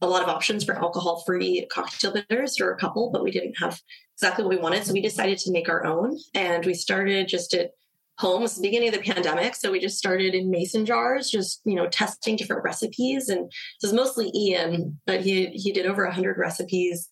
a 0.00 0.06
lot 0.06 0.22
of 0.22 0.28
options 0.28 0.64
for 0.64 0.74
alcohol 0.74 1.22
free 1.24 1.66
cocktail 1.70 2.12
bitters. 2.12 2.56
There 2.56 2.66
were 2.66 2.74
a 2.74 2.78
couple, 2.78 3.10
but 3.10 3.22
we 3.22 3.30
didn't 3.30 3.54
have 3.60 3.80
exactly 4.16 4.44
what 4.44 4.54
we 4.54 4.60
wanted, 4.60 4.84
so 4.84 4.92
we 4.92 5.00
decided 5.00 5.38
to 5.38 5.52
make 5.52 5.68
our 5.68 5.84
own, 5.84 6.18
and 6.34 6.64
we 6.64 6.74
started 6.74 7.28
just 7.28 7.54
at 7.54 7.70
home. 8.18 8.42
It's 8.42 8.56
the 8.56 8.62
beginning 8.62 8.88
of 8.88 8.94
the 8.94 9.12
pandemic, 9.12 9.54
so 9.54 9.70
we 9.70 9.80
just 9.80 9.98
started 9.98 10.34
in 10.34 10.50
mason 10.50 10.84
jars, 10.84 11.30
just 11.30 11.60
you 11.64 11.74
know 11.74 11.88
testing 11.88 12.36
different 12.36 12.64
recipes, 12.64 13.28
and 13.28 13.50
this 13.80 13.90
is 13.90 13.92
mostly 13.92 14.32
Ian, 14.34 15.00
but 15.06 15.20
he 15.20 15.46
he 15.46 15.72
did 15.72 15.86
over 15.86 16.08
hundred 16.10 16.38
recipes 16.38 17.08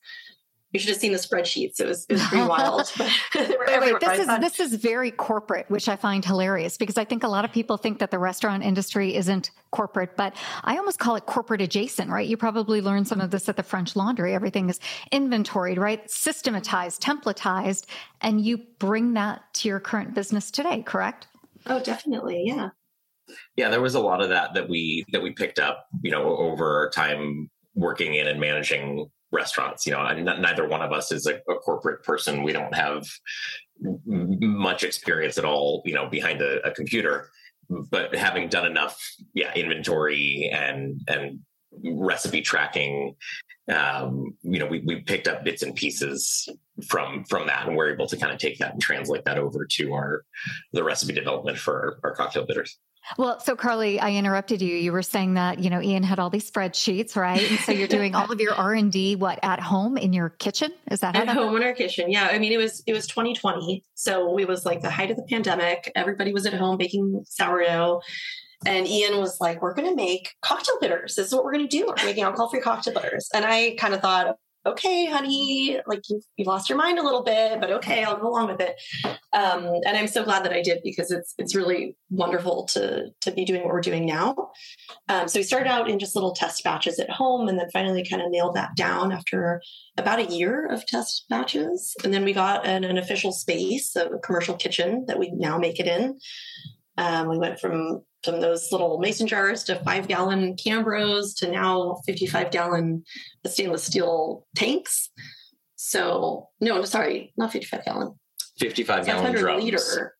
you 0.73 0.79
should 0.79 0.91
have 0.91 0.99
seen 0.99 1.13
the 1.13 1.19
spreadsheets. 1.19 1.81
It 1.81 1.87
was 1.87 2.07
it 2.09 2.15
was 2.15 2.23
pretty 2.29 2.47
wild. 2.47 2.93
wait, 3.35 3.81
wait, 3.81 4.01
this 4.01 4.21
is 4.21 4.27
this 4.41 4.61
is 4.61 4.75
very 4.75 5.11
corporate, 5.11 5.69
which 5.69 5.89
I 5.89 5.97
find 5.97 6.25
hilarious 6.25 6.77
because 6.77 6.97
I 6.97 7.05
think 7.05 7.25
a 7.25 7.29
lot 7.29 7.45
of 7.45 7.53
people 7.53 7.77
think 7.77 7.99
that 7.99 8.11
the 8.11 8.19
restaurant 8.19 8.63
industry 8.63 9.17
isn't 9.17 9.51
corporate, 9.73 10.17
but 10.17 10.35
I 10.63 10.77
almost 10.77 11.01
call 11.01 11.17
it 11.17 11.27
corporate 11.27 11.61
adjacent, 11.61 12.11
right? 12.11 12.27
You 12.27 12.37
probably 12.37 12.81
learned 12.81 13.09
some 13.09 13.21
of 13.21 13.31
this 13.31 13.49
at 13.49 13.57
the 13.57 13.65
French 13.65 13.97
Laundry. 13.97 14.33
Everything 14.33 14.69
is 14.69 14.79
inventoried, 15.11 15.79
right? 15.79 16.09
Systematized, 16.09 17.03
templatized, 17.03 17.87
and 18.21 18.41
you 18.41 18.59
bring 18.79 19.15
that 19.15 19.43
to 19.55 19.69
your 19.69 19.81
current 19.81 20.15
business 20.15 20.53
today, 20.53 20.83
correct? 20.83 21.27
Oh, 21.67 21.81
definitely, 21.81 22.45
yeah. 22.47 22.71
Yeah, 23.57 23.71
there 23.71 23.81
was 23.81 23.95
a 23.95 24.01
lot 24.01 24.23
of 24.23 24.29
that 24.29 24.55
that 24.55 24.69
we 24.69 25.05
that 25.13 25.23
we 25.23 25.33
picked 25.33 25.59
up, 25.59 25.87
you 26.03 26.11
know, 26.11 26.37
over 26.37 26.91
time 26.95 27.49
working 27.75 28.15
in 28.15 28.27
and 28.27 28.41
managing 28.41 29.09
restaurants. 29.33 29.87
You 29.87 29.93
know, 29.93 30.13
neither 30.13 30.67
one 30.67 30.83
of 30.83 30.93
us 30.93 31.13
is 31.13 31.27
a, 31.27 31.37
a, 31.51 31.57
corporate 31.57 32.03
person. 32.03 32.43
We 32.43 32.53
don't 32.53 32.75
have 32.75 33.07
much 34.07 34.85
experience 34.85 35.39
at 35.39 35.45
all, 35.45 35.83
you 35.85 35.95
know, 35.95 36.09
behind 36.09 36.43
a, 36.43 36.67
a 36.67 36.73
computer. 36.73 37.31
But 37.69 38.15
having 38.15 38.49
done 38.49 38.67
enough, 38.67 39.01
yeah, 39.33 39.53
inventory 39.55 40.51
and 40.53 41.01
and 41.07 41.41
recipe 41.85 42.43
tracking, 42.43 43.15
um, 43.73 44.37
you 44.43 44.59
know, 44.59 44.67
we 44.67 44.81
we 44.81 45.01
picked 45.03 45.29
up 45.29 45.45
bits 45.45 45.63
and 45.63 45.75
pieces 45.75 46.49
from 46.89 47.25
from 47.25 47.47
that, 47.47 47.69
and 47.69 47.77
we're 47.77 47.93
able 47.93 48.09
to 48.09 48.17
kind 48.17 48.33
of 48.33 48.39
take 48.39 48.59
that 48.59 48.73
and 48.73 48.83
translate 48.83 49.25
that 49.25 49.39
over 49.39 49.65
to 49.65 49.93
our 49.93 50.25
the 50.73 50.83
recipe 50.83 51.13
development 51.13 51.59
for 51.59 52.01
our 52.03 52.13
cocktail 52.13 52.45
bitters. 52.45 52.77
Well, 53.19 53.41
so 53.41 53.57
Carly, 53.57 53.99
I 53.99 54.13
interrupted 54.13 54.63
you. 54.63 54.75
You 54.77 54.93
were 54.93 55.03
saying 55.03 55.35
that 55.35 55.59
you 55.59 55.71
know 55.71 55.81
Ian 55.81 56.03
had 56.03 56.19
all 56.19 56.31
these 56.31 56.49
spreadsheets, 56.51 57.17
right? 57.17 57.49
And 57.51 57.59
so 57.61 57.73
you're 57.73 57.89
doing 57.99 58.15
all 58.15 58.31
of 58.31 58.41
your 58.41 58.55
R 58.55 58.75
and 58.75 58.93
D 58.93 59.17
what 59.17 59.39
at 59.43 59.61
home 59.61 59.97
in 59.97 60.13
your 60.13 60.31
kitchen? 60.31 60.73
Is 60.91 61.01
that 61.01 61.17
at 61.17 61.29
home 61.29 61.57
in 61.57 61.63
our 61.63 61.73
kitchen? 61.73 62.11
Yeah, 62.11 62.29
I 62.31 62.39
mean 62.39 62.53
it 62.53 62.59
was 62.59 62.83
it 62.87 62.93
was 62.93 63.07
2020, 63.07 63.85
so 63.95 64.39
it 64.39 64.49
was 64.49 64.65
like 64.65 64.83
the 64.83 64.91
height 64.91 65.11
of 65.11 65.17
the 65.17 65.25
pandemic. 65.25 65.91
Everybody 65.95 66.33
was 66.33 66.47
at 66.47 66.55
home 66.55 66.77
baking 66.77 67.25
sourdough, 67.27 68.01
and 68.67 68.87
Ian 68.87 69.19
was 69.19 69.41
like, 69.41 69.63
"We're 69.63 69.75
going 69.75 69.89
to 69.89 69.97
make 69.97 70.35
cocktail 70.43 70.77
bitters. 70.81 71.15
This 71.15 71.29
is 71.29 71.35
what 71.35 71.45
we're 71.45 71.53
going 71.53 71.69
to 71.69 71.79
do. 71.79 71.87
We're 71.87 72.05
making 72.05 72.25
alcohol-free 72.25 72.61
cocktail 72.61 72.95
bitters." 72.95 73.29
And 73.35 73.45
I 73.45 73.77
kind 73.79 73.95
of 73.95 74.01
thought, 74.01 74.37
okay, 74.67 75.07
honey, 75.07 75.81
like 75.87 76.03
you 76.09 76.21
you 76.37 76.45
lost 76.45 76.69
your 76.69 76.79
mind 76.79 76.99
a 76.99 77.03
little 77.03 77.23
bit, 77.23 77.61
but 77.61 77.71
okay, 77.71 78.05
I'll 78.05 78.19
go 78.19 78.29
along 78.29 78.49
with 78.49 78.61
it. 78.61 78.77
Um, 79.33 79.65
and 79.87 79.97
I'm 79.97 80.07
so 80.07 80.25
glad 80.25 80.45
that 80.45 80.53
I 80.53 80.63
did 80.63 80.81
because 80.85 81.11
it's 81.11 81.35
it's 81.39 81.55
really 81.55 81.97
wonderful 82.11 82.67
to 82.73 83.07
to 83.21 83.31
be 83.31 83.45
doing 83.45 83.63
what 83.63 83.73
we're 83.73 83.81
doing 83.81 84.07
now. 84.07 84.51
Um, 85.09 85.29
so 85.29 85.39
we 85.39 85.45
started 85.45 85.69
out 85.69 85.89
in 85.89 85.99
just 85.99 86.15
little 86.15 86.35
test 86.35 86.63
batches 86.63 86.99
at 86.99 87.11
home, 87.11 87.49
and 87.49 87.59
then 87.59 87.71
finally 87.73 88.07
kind 88.09 88.23
of 88.23 88.31
nailed 88.31 88.55
that 88.57 88.77
down 88.77 89.13
after 89.13 89.63
about 89.97 90.19
a 90.19 90.35
year 90.35 90.67
of 90.67 90.87
test 90.87 91.25
batches. 91.29 91.95
And 92.05 92.13
then 92.13 92.25
we 92.25 92.33
got 92.33 92.67
an, 92.67 92.85
an 92.85 92.99
official 92.99 93.33
space, 93.33 93.97
a 93.97 94.19
commercial 94.19 94.57
kitchen 94.57 95.05
that 95.07 95.19
we 95.19 95.31
now 95.33 95.59
make 95.59 95.81
it 95.81 95.87
in. 95.87 96.19
Um, 96.99 97.29
we 97.29 97.39
went 97.39 97.59
from 97.59 98.03
from 98.23 98.41
those 98.41 98.71
little 98.71 98.99
mason 98.99 99.27
jars 99.27 99.65
to 99.65 99.77
five 99.77 100.09
gallon 100.09 100.57
Cambros 100.57 101.37
to 101.39 101.51
now 101.51 102.01
55 102.07 102.51
gallon 102.51 103.05
stainless 103.47 103.85
steel 103.85 104.47
tanks. 104.55 105.11
So, 105.77 106.49
no, 106.61 106.85
sorry, 106.85 107.33
not 107.37 107.53
55 107.53 107.85
gallon. 107.85 108.19
55 108.59 109.07
gallon 109.07 109.35
drums. 109.35 109.65
liter. 109.65 110.15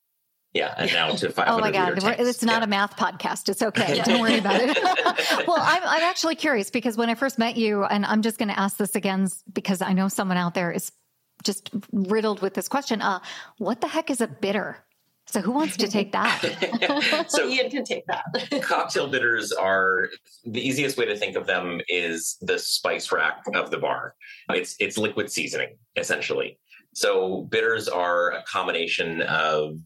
Yeah, 0.53 0.75
and 0.77 0.93
now 0.93 1.11
to 1.11 1.31
500 1.31 1.53
Oh 1.53 1.61
my 1.61 1.71
God, 1.71 2.19
it's 2.19 2.43
not 2.43 2.61
yeah. 2.61 2.65
a 2.65 2.67
math 2.67 2.97
podcast. 2.97 3.49
It's 3.49 3.63
okay. 3.63 4.01
Don't 4.05 4.21
worry 4.21 4.39
about 4.39 4.61
it. 4.61 4.79
well, 5.47 5.59
I'm, 5.61 5.83
I'm 5.85 6.03
actually 6.03 6.35
curious 6.35 6.71
because 6.71 6.97
when 6.97 7.09
I 7.09 7.15
first 7.15 7.39
met 7.39 7.57
you, 7.57 7.85
and 7.85 8.05
I'm 8.05 8.23
just 8.23 8.39
going 8.39 8.49
to 8.49 8.59
ask 8.59 8.77
this 8.77 8.97
again 8.97 9.29
because 9.53 9.83
I 9.83 9.93
know 9.93 10.09
someone 10.09 10.39
out 10.39 10.55
there 10.55 10.73
is 10.73 10.91
just 11.45 11.71
riddled 11.93 12.43
with 12.43 12.55
this 12.55 12.69
question. 12.69 13.01
Uh, 13.01 13.21
what 13.59 13.81
the 13.81 13.89
heck 13.89 14.11
is 14.11 14.21
a 14.21 14.27
bitter? 14.27 14.79
So 15.31 15.41
who 15.41 15.53
wants 15.53 15.77
to 15.77 15.87
take 15.87 16.11
that? 16.11 17.25
so 17.29 17.49
Ian 17.49 17.71
can 17.71 17.85
take 17.85 18.05
that. 18.07 18.25
cocktail 18.63 19.07
bitters 19.07 19.53
are 19.53 20.09
the 20.45 20.61
easiest 20.61 20.99
way 20.99 21.05
to 21.07 21.17
think 21.17 21.37
of 21.37 21.47
them 21.47 21.81
is 21.89 22.37
the 22.41 22.59
spice 22.59 23.13
rack 23.13 23.45
of 23.55 23.71
the 23.71 23.79
bar. 23.79 24.17
It's 24.49 24.75
it's 24.81 24.99
liquid 24.99 25.31
seasoning 25.31 25.77
essentially. 25.97 26.59
So 26.95 27.43
bitters 27.43 27.87
are 27.87 28.33
a 28.33 28.43
combination 28.43 29.23
of 29.23 29.79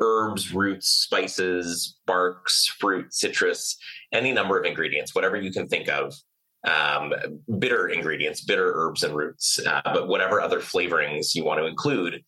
herbs, 0.00 0.54
roots, 0.54 0.86
spices, 0.86 1.98
barks, 2.06 2.66
fruit, 2.78 3.12
citrus, 3.12 3.76
any 4.12 4.32
number 4.32 4.56
of 4.56 4.64
ingredients, 4.64 5.16
whatever 5.16 5.36
you 5.36 5.50
can 5.50 5.66
think 5.66 5.88
of. 5.88 6.14
Um, 6.64 7.12
bitter 7.58 7.88
ingredients, 7.88 8.44
bitter 8.44 8.72
herbs 8.74 9.02
and 9.02 9.16
roots, 9.16 9.58
uh, 9.66 9.80
but 9.82 10.08
whatever 10.08 10.40
other 10.40 10.60
flavorings 10.60 11.34
you 11.34 11.42
want 11.42 11.58
to 11.58 11.66
include 11.66 12.22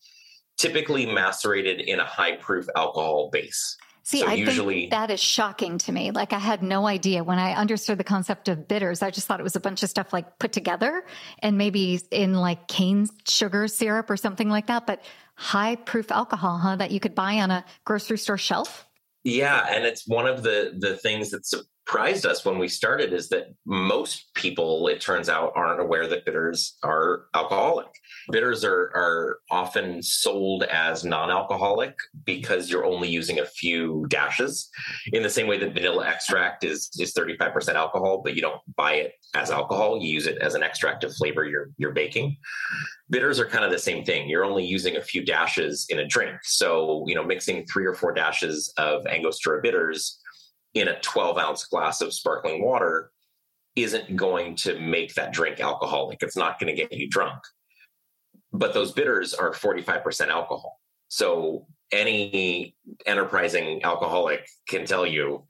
typically 0.57 1.05
macerated 1.05 1.81
in 1.81 1.99
a 1.99 2.05
high 2.05 2.35
proof 2.37 2.67
alcohol 2.75 3.29
base. 3.31 3.77
See, 4.05 4.19
so 4.19 4.27
I 4.27 4.33
usually, 4.33 4.81
think 4.81 4.91
that 4.91 5.11
is 5.11 5.21
shocking 5.21 5.77
to 5.79 5.91
me. 5.93 6.11
Like 6.11 6.33
I 6.33 6.39
had 6.39 6.61
no 6.61 6.85
idea 6.85 7.23
when 7.23 7.39
I 7.39 7.53
understood 7.53 7.97
the 7.97 8.03
concept 8.03 8.49
of 8.49 8.67
bitters. 8.67 9.01
I 9.01 9.11
just 9.11 9.27
thought 9.27 9.39
it 9.39 9.43
was 9.43 9.55
a 9.55 9.61
bunch 9.61 9.81
of 9.81 9.89
stuff 9.89 10.11
like 10.11 10.39
put 10.39 10.51
together 10.51 11.05
and 11.39 11.57
maybe 11.57 12.01
in 12.11 12.33
like 12.33 12.67
cane 12.67 13.07
sugar 13.25 13.69
syrup 13.69 14.09
or 14.09 14.17
something 14.17 14.49
like 14.49 14.67
that. 14.67 14.85
But 14.85 15.03
high 15.35 15.77
proof 15.77 16.11
alcohol, 16.11 16.57
huh? 16.57 16.75
That 16.75 16.91
you 16.91 16.99
could 16.99 17.15
buy 17.15 17.35
on 17.35 17.49
a 17.49 17.63
grocery 17.85 18.17
store 18.17 18.37
shelf. 18.37 18.85
Yeah, 19.23 19.65
and 19.69 19.85
it's 19.85 20.05
one 20.05 20.27
of 20.27 20.43
the 20.43 20.73
the 20.77 20.97
things 20.97 21.29
that 21.29 21.45
surprised 21.85 22.25
us 22.25 22.45
when 22.45 22.57
we 22.57 22.67
started 22.67 23.13
is 23.13 23.29
that 23.29 23.53
most 23.65 24.33
people, 24.35 24.87
it 24.87 25.01
turns 25.01 25.29
out, 25.29 25.51
aren't 25.55 25.81
aware 25.81 26.07
that 26.07 26.25
bitters 26.25 26.77
are 26.83 27.25
alcoholic. 27.33 27.87
Bitters 28.31 28.63
are 28.63 28.91
are 28.95 29.39
often 29.51 30.01
sold 30.01 30.63
as 30.63 31.03
non-alcoholic 31.03 31.95
because 32.25 32.69
you're 32.69 32.85
only 32.85 33.09
using 33.09 33.39
a 33.39 33.45
few 33.45 34.05
dashes. 34.07 34.69
In 35.11 35.23
the 35.23 35.29
same 35.29 35.47
way 35.47 35.57
that 35.59 35.73
vanilla 35.73 36.07
extract 36.07 36.63
is 36.63 36.89
is 36.97 37.13
35% 37.13 37.75
alcohol, 37.75 38.21
but 38.23 38.35
you 38.35 38.41
don't 38.41 38.61
buy 38.75 38.93
it 38.93 39.13
as 39.35 39.51
alcohol, 39.51 39.99
you 39.99 40.07
use 40.07 40.27
it 40.27 40.37
as 40.37 40.55
an 40.55 40.63
extract 40.63 41.01
to 41.01 41.09
flavor 41.09 41.45
your 41.45 41.69
your 41.77 41.91
baking 41.91 42.37
bitters 43.09 43.39
are 43.39 43.45
kind 43.45 43.63
of 43.63 43.69
the 43.69 43.77
same 43.77 44.03
thing. 44.03 44.27
You're 44.27 44.43
only 44.43 44.65
using 44.65 44.95
a 44.95 45.01
few 45.01 45.23
dashes 45.23 45.85
in 45.89 45.99
a 45.99 46.07
drink. 46.07 46.35
So, 46.41 47.03
you 47.05 47.13
know, 47.13 47.23
mixing 47.23 47.63
three 47.65 47.85
or 47.85 47.93
four 47.93 48.11
dashes 48.11 48.73
of 48.77 49.05
Angostura 49.05 49.61
bitters 49.61 50.19
in 50.73 50.87
a 50.87 50.99
12 50.99 51.37
ounce 51.37 51.65
glass 51.65 52.01
of 52.01 52.13
sparkling 52.13 52.63
water 52.63 53.11
isn't 53.75 54.15
going 54.15 54.55
to 54.55 54.79
make 54.79 55.13
that 55.15 55.33
drink 55.33 55.59
alcoholic. 55.59 56.21
It's 56.21 56.37
not 56.37 56.59
going 56.59 56.75
to 56.75 56.81
get 56.81 56.91
you 56.91 57.09
drunk. 57.09 57.39
But 58.51 58.73
those 58.73 58.91
bitters 58.91 59.33
are 59.33 59.51
45% 59.51 60.27
alcohol. 60.27 60.79
So, 61.07 61.67
any 61.91 62.75
enterprising 63.05 63.83
alcoholic 63.83 64.47
can 64.67 64.83
tell 64.85 65.05
you 65.05 65.43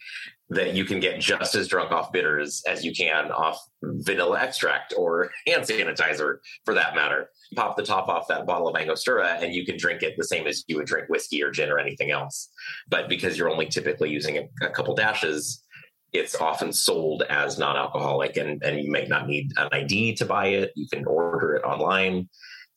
that 0.50 0.74
you 0.74 0.84
can 0.84 1.00
get 1.00 1.22
just 1.22 1.56
as 1.56 1.70
drunk 1.70 1.92
off 1.92 2.12
bitters 2.12 2.64
as 2.68 2.84
you 2.84 2.94
can 2.94 3.32
off 3.32 3.60
vanilla 3.82 4.42
extract 4.42 4.94
or 4.98 5.32
hand 5.48 5.64
sanitizer 5.64 6.38
for 6.66 6.74
that 6.74 6.96
matter. 6.96 7.30
Pop 7.56 7.76
the 7.76 7.84
top 7.84 8.08
off 8.08 8.28
that 8.28 8.46
bottle 8.46 8.68
of 8.68 8.76
Angostura 8.76 9.38
and 9.42 9.54
you 9.54 9.66
can 9.66 9.78
drink 9.78 10.04
it 10.04 10.16
the 10.18 10.24
same 10.24 10.48
as 10.48 10.64
you 10.68 10.78
would 10.78 10.88
drink 10.88 11.10
whiskey 11.10 11.44
or 11.44 11.52
gin 11.52 11.70
or 11.70 11.80
anything 11.80 12.12
else. 12.12 12.50
But 12.88 13.10
because 13.10 13.38
you're 13.38 13.50
only 13.50 13.68
typically 13.68 14.10
using 14.10 14.38
a, 14.38 14.66
a 14.66 14.70
couple 14.70 14.96
dashes, 14.96 15.64
it's 16.12 16.36
often 16.36 16.72
sold 16.72 17.24
as 17.24 17.58
non-alcoholic 17.58 18.38
and, 18.38 18.64
and 18.64 18.80
you 18.80 18.92
may 18.92 19.06
not 19.06 19.28
need 19.28 19.52
an 19.58 19.70
ID 19.72 20.16
to 20.16 20.26
buy 20.26 20.48
it. 20.48 20.72
You 20.76 20.88
can 20.88 21.06
order 21.06 21.56
it 21.56 21.64
online. 21.64 22.30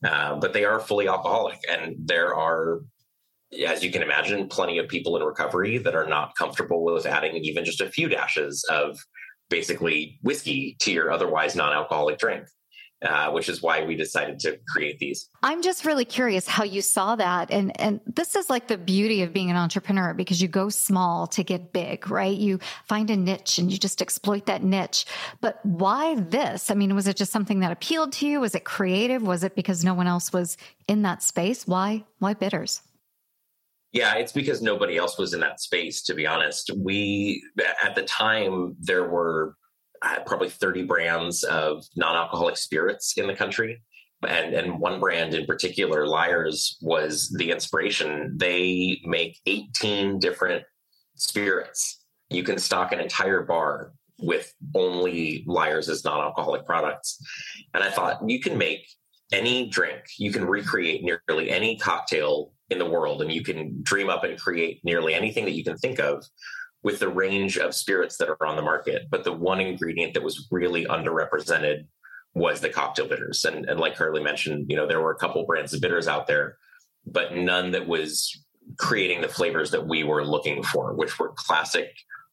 Uh, 0.04 0.36
but 0.36 0.52
they 0.52 0.64
are 0.64 0.78
fully 0.78 1.08
alcoholic 1.08 1.58
and 1.68 1.96
there 1.98 2.34
are 2.34 2.80
as 3.66 3.82
you 3.82 3.90
can 3.90 4.02
imagine, 4.02 4.48
plenty 4.48 4.78
of 4.78 4.88
people 4.88 5.16
in 5.16 5.22
recovery 5.22 5.78
that 5.78 5.94
are 5.94 6.06
not 6.06 6.34
comfortable 6.34 6.84
with 6.84 7.06
adding 7.06 7.36
even 7.36 7.64
just 7.64 7.80
a 7.80 7.88
few 7.88 8.08
dashes 8.08 8.64
of 8.70 8.98
basically 9.48 10.18
whiskey 10.22 10.76
to 10.80 10.92
your 10.92 11.10
otherwise 11.10 11.54
non 11.54 11.72
alcoholic 11.72 12.18
drink. 12.18 12.46
Uh, 13.02 13.30
which 13.30 13.50
is 13.50 13.60
why 13.60 13.84
we 13.84 13.94
decided 13.94 14.38
to 14.38 14.58
create 14.66 14.98
these. 14.98 15.28
I'm 15.42 15.60
just 15.60 15.84
really 15.84 16.06
curious 16.06 16.48
how 16.48 16.64
you 16.64 16.80
saw 16.80 17.14
that, 17.16 17.50
and 17.50 17.78
and 17.78 18.00
this 18.06 18.34
is 18.34 18.48
like 18.48 18.68
the 18.68 18.78
beauty 18.78 19.20
of 19.20 19.34
being 19.34 19.50
an 19.50 19.56
entrepreneur 19.56 20.14
because 20.14 20.40
you 20.40 20.48
go 20.48 20.70
small 20.70 21.26
to 21.26 21.44
get 21.44 21.74
big, 21.74 22.10
right? 22.10 22.34
You 22.34 22.58
find 22.88 23.10
a 23.10 23.16
niche 23.16 23.58
and 23.58 23.70
you 23.70 23.76
just 23.76 24.00
exploit 24.00 24.46
that 24.46 24.62
niche. 24.62 25.04
But 25.42 25.60
why 25.62 26.14
this? 26.14 26.70
I 26.70 26.74
mean, 26.74 26.94
was 26.94 27.06
it 27.06 27.18
just 27.18 27.32
something 27.32 27.60
that 27.60 27.70
appealed 27.70 28.12
to 28.14 28.26
you? 28.26 28.40
Was 28.40 28.54
it 28.54 28.64
creative? 28.64 29.20
Was 29.20 29.44
it 29.44 29.54
because 29.54 29.84
no 29.84 29.92
one 29.92 30.06
else 30.06 30.32
was 30.32 30.56
in 30.88 31.02
that 31.02 31.22
space? 31.22 31.66
Why 31.66 32.02
why 32.18 32.32
bitters? 32.32 32.80
Yeah, 33.92 34.14
it's 34.14 34.32
because 34.32 34.62
nobody 34.62 34.96
else 34.96 35.18
was 35.18 35.34
in 35.34 35.40
that 35.40 35.60
space, 35.60 36.02
to 36.04 36.14
be 36.14 36.26
honest. 36.26 36.70
We, 36.76 37.42
at 37.84 37.94
the 37.94 38.02
time, 38.02 38.76
there 38.80 39.08
were 39.08 39.54
Uh, 40.02 40.20
probably 40.26 40.50
30 40.50 40.84
brands 40.84 41.42
of 41.44 41.84
non 41.96 42.16
alcoholic 42.16 42.56
spirits 42.56 43.16
in 43.16 43.26
the 43.26 43.34
country. 43.34 43.82
And, 44.26 44.54
and 44.54 44.80
one 44.80 44.98
brand 44.98 45.34
in 45.34 45.46
particular, 45.46 46.06
Lyre's 46.06 46.78
was 46.80 47.28
the 47.38 47.50
inspiration. 47.50 48.36
They 48.36 49.00
make 49.04 49.38
18 49.46 50.18
different 50.18 50.64
spirits. 51.16 52.04
You 52.30 52.42
can 52.42 52.58
stock 52.58 52.92
an 52.92 53.00
entire 53.00 53.42
bar 53.42 53.92
with 54.18 54.52
only 54.74 55.44
Lyre's 55.46 55.88
as 55.88 56.04
non 56.04 56.20
alcoholic 56.20 56.64
products. 56.64 57.18
And 57.74 57.84
I 57.84 57.90
thought 57.90 58.28
you 58.28 58.40
can 58.40 58.56
make 58.56 58.88
any 59.32 59.68
drink, 59.68 60.02
you 60.18 60.32
can 60.32 60.44
recreate 60.44 61.02
nearly 61.02 61.50
any 61.50 61.76
cocktail 61.76 62.52
in 62.70 62.78
the 62.78 62.88
world 62.88 63.22
and 63.22 63.32
you 63.32 63.42
can 63.42 63.82
dream 63.82 64.08
up 64.08 64.24
and 64.24 64.38
create 64.38 64.80
nearly 64.84 65.14
anything 65.14 65.44
that 65.44 65.54
you 65.54 65.64
can 65.64 65.76
think 65.78 65.98
of 65.98 66.24
with 66.86 67.00
the 67.00 67.08
range 67.08 67.58
of 67.58 67.74
spirits 67.74 68.16
that 68.16 68.28
are 68.28 68.46
on 68.46 68.54
the 68.54 68.62
market 68.62 69.08
but 69.10 69.24
the 69.24 69.32
one 69.32 69.58
ingredient 69.60 70.14
that 70.14 70.22
was 70.22 70.46
really 70.52 70.84
underrepresented 70.86 71.84
was 72.34 72.60
the 72.60 72.68
cocktail 72.68 73.08
bitters 73.08 73.44
and, 73.44 73.66
and 73.66 73.80
like 73.80 73.96
Carly 73.96 74.22
mentioned 74.22 74.66
you 74.68 74.76
know 74.76 74.86
there 74.86 75.00
were 75.00 75.10
a 75.10 75.18
couple 75.18 75.44
brands 75.44 75.74
of 75.74 75.80
bitters 75.80 76.06
out 76.06 76.28
there 76.28 76.56
but 77.04 77.34
none 77.34 77.72
that 77.72 77.88
was 77.88 78.44
creating 78.78 79.20
the 79.20 79.28
flavors 79.28 79.72
that 79.72 79.88
we 79.88 80.04
were 80.04 80.24
looking 80.24 80.62
for 80.62 80.94
which 80.94 81.18
were 81.18 81.32
classic 81.34 81.90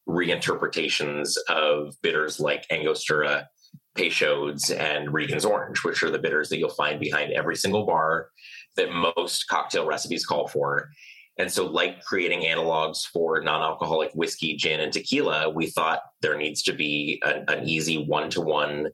reinterpretations 0.08 1.36
of 1.48 2.00
bitters 2.00 2.38
like 2.38 2.64
angostura 2.70 3.48
Peychaud's 3.96 4.70
and 4.70 5.12
Regan's 5.12 5.44
Orange, 5.44 5.84
which 5.84 6.02
are 6.02 6.10
the 6.10 6.18
bitters 6.18 6.48
that 6.48 6.58
you'll 6.58 6.68
find 6.70 6.98
behind 6.98 7.32
every 7.32 7.56
single 7.56 7.86
bar 7.86 8.28
that 8.76 8.92
most 8.92 9.48
cocktail 9.48 9.86
recipes 9.86 10.26
call 10.26 10.48
for. 10.48 10.90
And 11.38 11.50
so, 11.50 11.66
like 11.66 12.04
creating 12.04 12.42
analogs 12.42 13.06
for 13.06 13.40
non 13.40 13.60
alcoholic 13.60 14.12
whiskey, 14.12 14.56
gin, 14.56 14.80
and 14.80 14.92
tequila, 14.92 15.50
we 15.50 15.66
thought 15.66 16.00
there 16.22 16.36
needs 16.36 16.62
to 16.62 16.72
be 16.72 17.20
an, 17.24 17.44
an 17.48 17.68
easy 17.68 18.04
one 18.04 18.30
to 18.30 18.40
one 18.40 18.88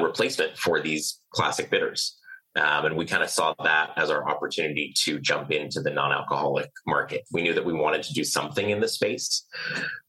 replacement 0.00 0.56
for 0.58 0.80
these 0.80 1.20
classic 1.30 1.70
bitters. 1.70 2.18
Um, 2.56 2.86
and 2.86 2.96
we 2.96 3.04
kind 3.04 3.22
of 3.22 3.28
saw 3.28 3.54
that 3.62 3.90
as 3.96 4.08
our 4.08 4.26
opportunity 4.28 4.92
to 5.04 5.18
jump 5.20 5.50
into 5.50 5.82
the 5.82 5.90
non-alcoholic 5.90 6.70
market. 6.86 7.24
We 7.30 7.42
knew 7.42 7.52
that 7.52 7.64
we 7.64 7.74
wanted 7.74 8.02
to 8.04 8.14
do 8.14 8.24
something 8.24 8.70
in 8.70 8.80
the 8.80 8.88
space 8.88 9.46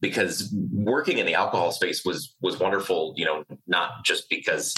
because 0.00 0.54
working 0.72 1.18
in 1.18 1.26
the 1.26 1.34
alcohol 1.34 1.72
space 1.72 2.04
was 2.06 2.34
was 2.40 2.58
wonderful. 2.58 3.12
You 3.16 3.26
know, 3.26 3.44
not 3.66 4.02
just 4.04 4.30
because 4.30 4.74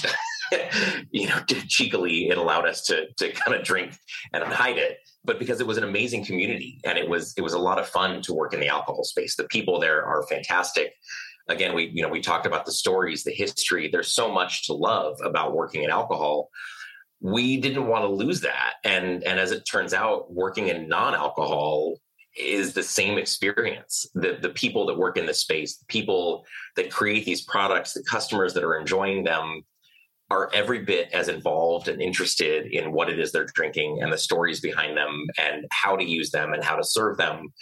you 1.11 1.29
know 1.29 1.39
cheekily 1.47 2.29
it 2.29 2.37
allowed 2.37 2.67
us 2.67 2.81
to 2.87 3.07
to 3.17 3.31
kind 3.31 3.57
of 3.57 3.63
drink 3.63 3.97
and 4.33 4.43
hide 4.43 4.77
it, 4.77 4.97
but 5.23 5.39
because 5.39 5.61
it 5.61 5.67
was 5.67 5.77
an 5.77 5.85
amazing 5.85 6.25
community 6.25 6.81
and 6.83 6.97
it 6.97 7.07
was 7.07 7.33
it 7.37 7.41
was 7.41 7.53
a 7.53 7.59
lot 7.59 7.79
of 7.79 7.87
fun 7.87 8.21
to 8.23 8.33
work 8.33 8.53
in 8.53 8.59
the 8.59 8.67
alcohol 8.67 9.05
space. 9.05 9.37
The 9.37 9.45
people 9.45 9.79
there 9.79 10.03
are 10.05 10.25
fantastic 10.27 10.93
again 11.47 11.73
we 11.73 11.89
you 11.93 12.03
know 12.03 12.09
we 12.09 12.21
talked 12.21 12.45
about 12.45 12.65
the 12.65 12.71
stories 12.71 13.23
the 13.23 13.31
history 13.31 13.89
there's 13.91 14.13
so 14.13 14.31
much 14.31 14.67
to 14.67 14.73
love 14.73 15.17
about 15.23 15.55
working 15.55 15.83
in 15.83 15.89
alcohol 15.89 16.49
we 17.21 17.57
didn't 17.57 17.87
want 17.87 18.03
to 18.03 18.09
lose 18.09 18.41
that. 18.41 18.73
And 18.83 19.23
and 19.23 19.39
as 19.39 19.51
it 19.51 19.61
turns 19.61 19.93
out 19.93 20.33
working 20.33 20.67
in 20.67 20.89
non-alcohol 20.89 21.97
is 22.35 22.73
the 22.73 22.83
same 22.83 23.17
experience. 23.17 24.05
The 24.15 24.37
the 24.41 24.49
people 24.49 24.85
that 24.87 24.97
work 24.97 25.17
in 25.17 25.25
the 25.25 25.33
space 25.33 25.77
the 25.77 25.85
people 25.85 26.45
that 26.75 26.91
create 26.91 27.25
these 27.25 27.43
products 27.43 27.93
the 27.93 28.03
customers 28.03 28.53
that 28.55 28.63
are 28.63 28.77
enjoying 28.77 29.23
them 29.23 29.63
are 30.31 30.49
every 30.53 30.79
bit 30.79 31.09
as 31.11 31.27
involved 31.27 31.89
and 31.89 32.01
interested 32.01 32.67
in 32.67 32.93
what 32.93 33.09
it 33.09 33.19
is 33.19 33.31
they're 33.31 33.45
drinking 33.53 33.99
and 34.01 34.11
the 34.11 34.17
stories 34.17 34.61
behind 34.61 34.95
them 34.95 35.27
and 35.37 35.65
how 35.71 35.95
to 35.95 36.05
use 36.05 36.31
them 36.31 36.53
and 36.53 36.63
how 36.63 36.75
to 36.75 36.83
serve 36.83 37.17
them. 37.17 37.53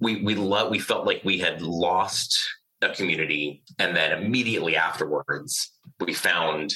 We 0.00 0.22
we 0.22 0.34
love 0.34 0.70
we 0.70 0.80
felt 0.80 1.06
like 1.06 1.22
we 1.24 1.38
had 1.38 1.62
lost 1.62 2.38
a 2.82 2.90
community. 2.90 3.62
And 3.78 3.96
then 3.96 4.20
immediately 4.20 4.76
afterwards 4.76 5.70
we 6.00 6.12
found 6.12 6.74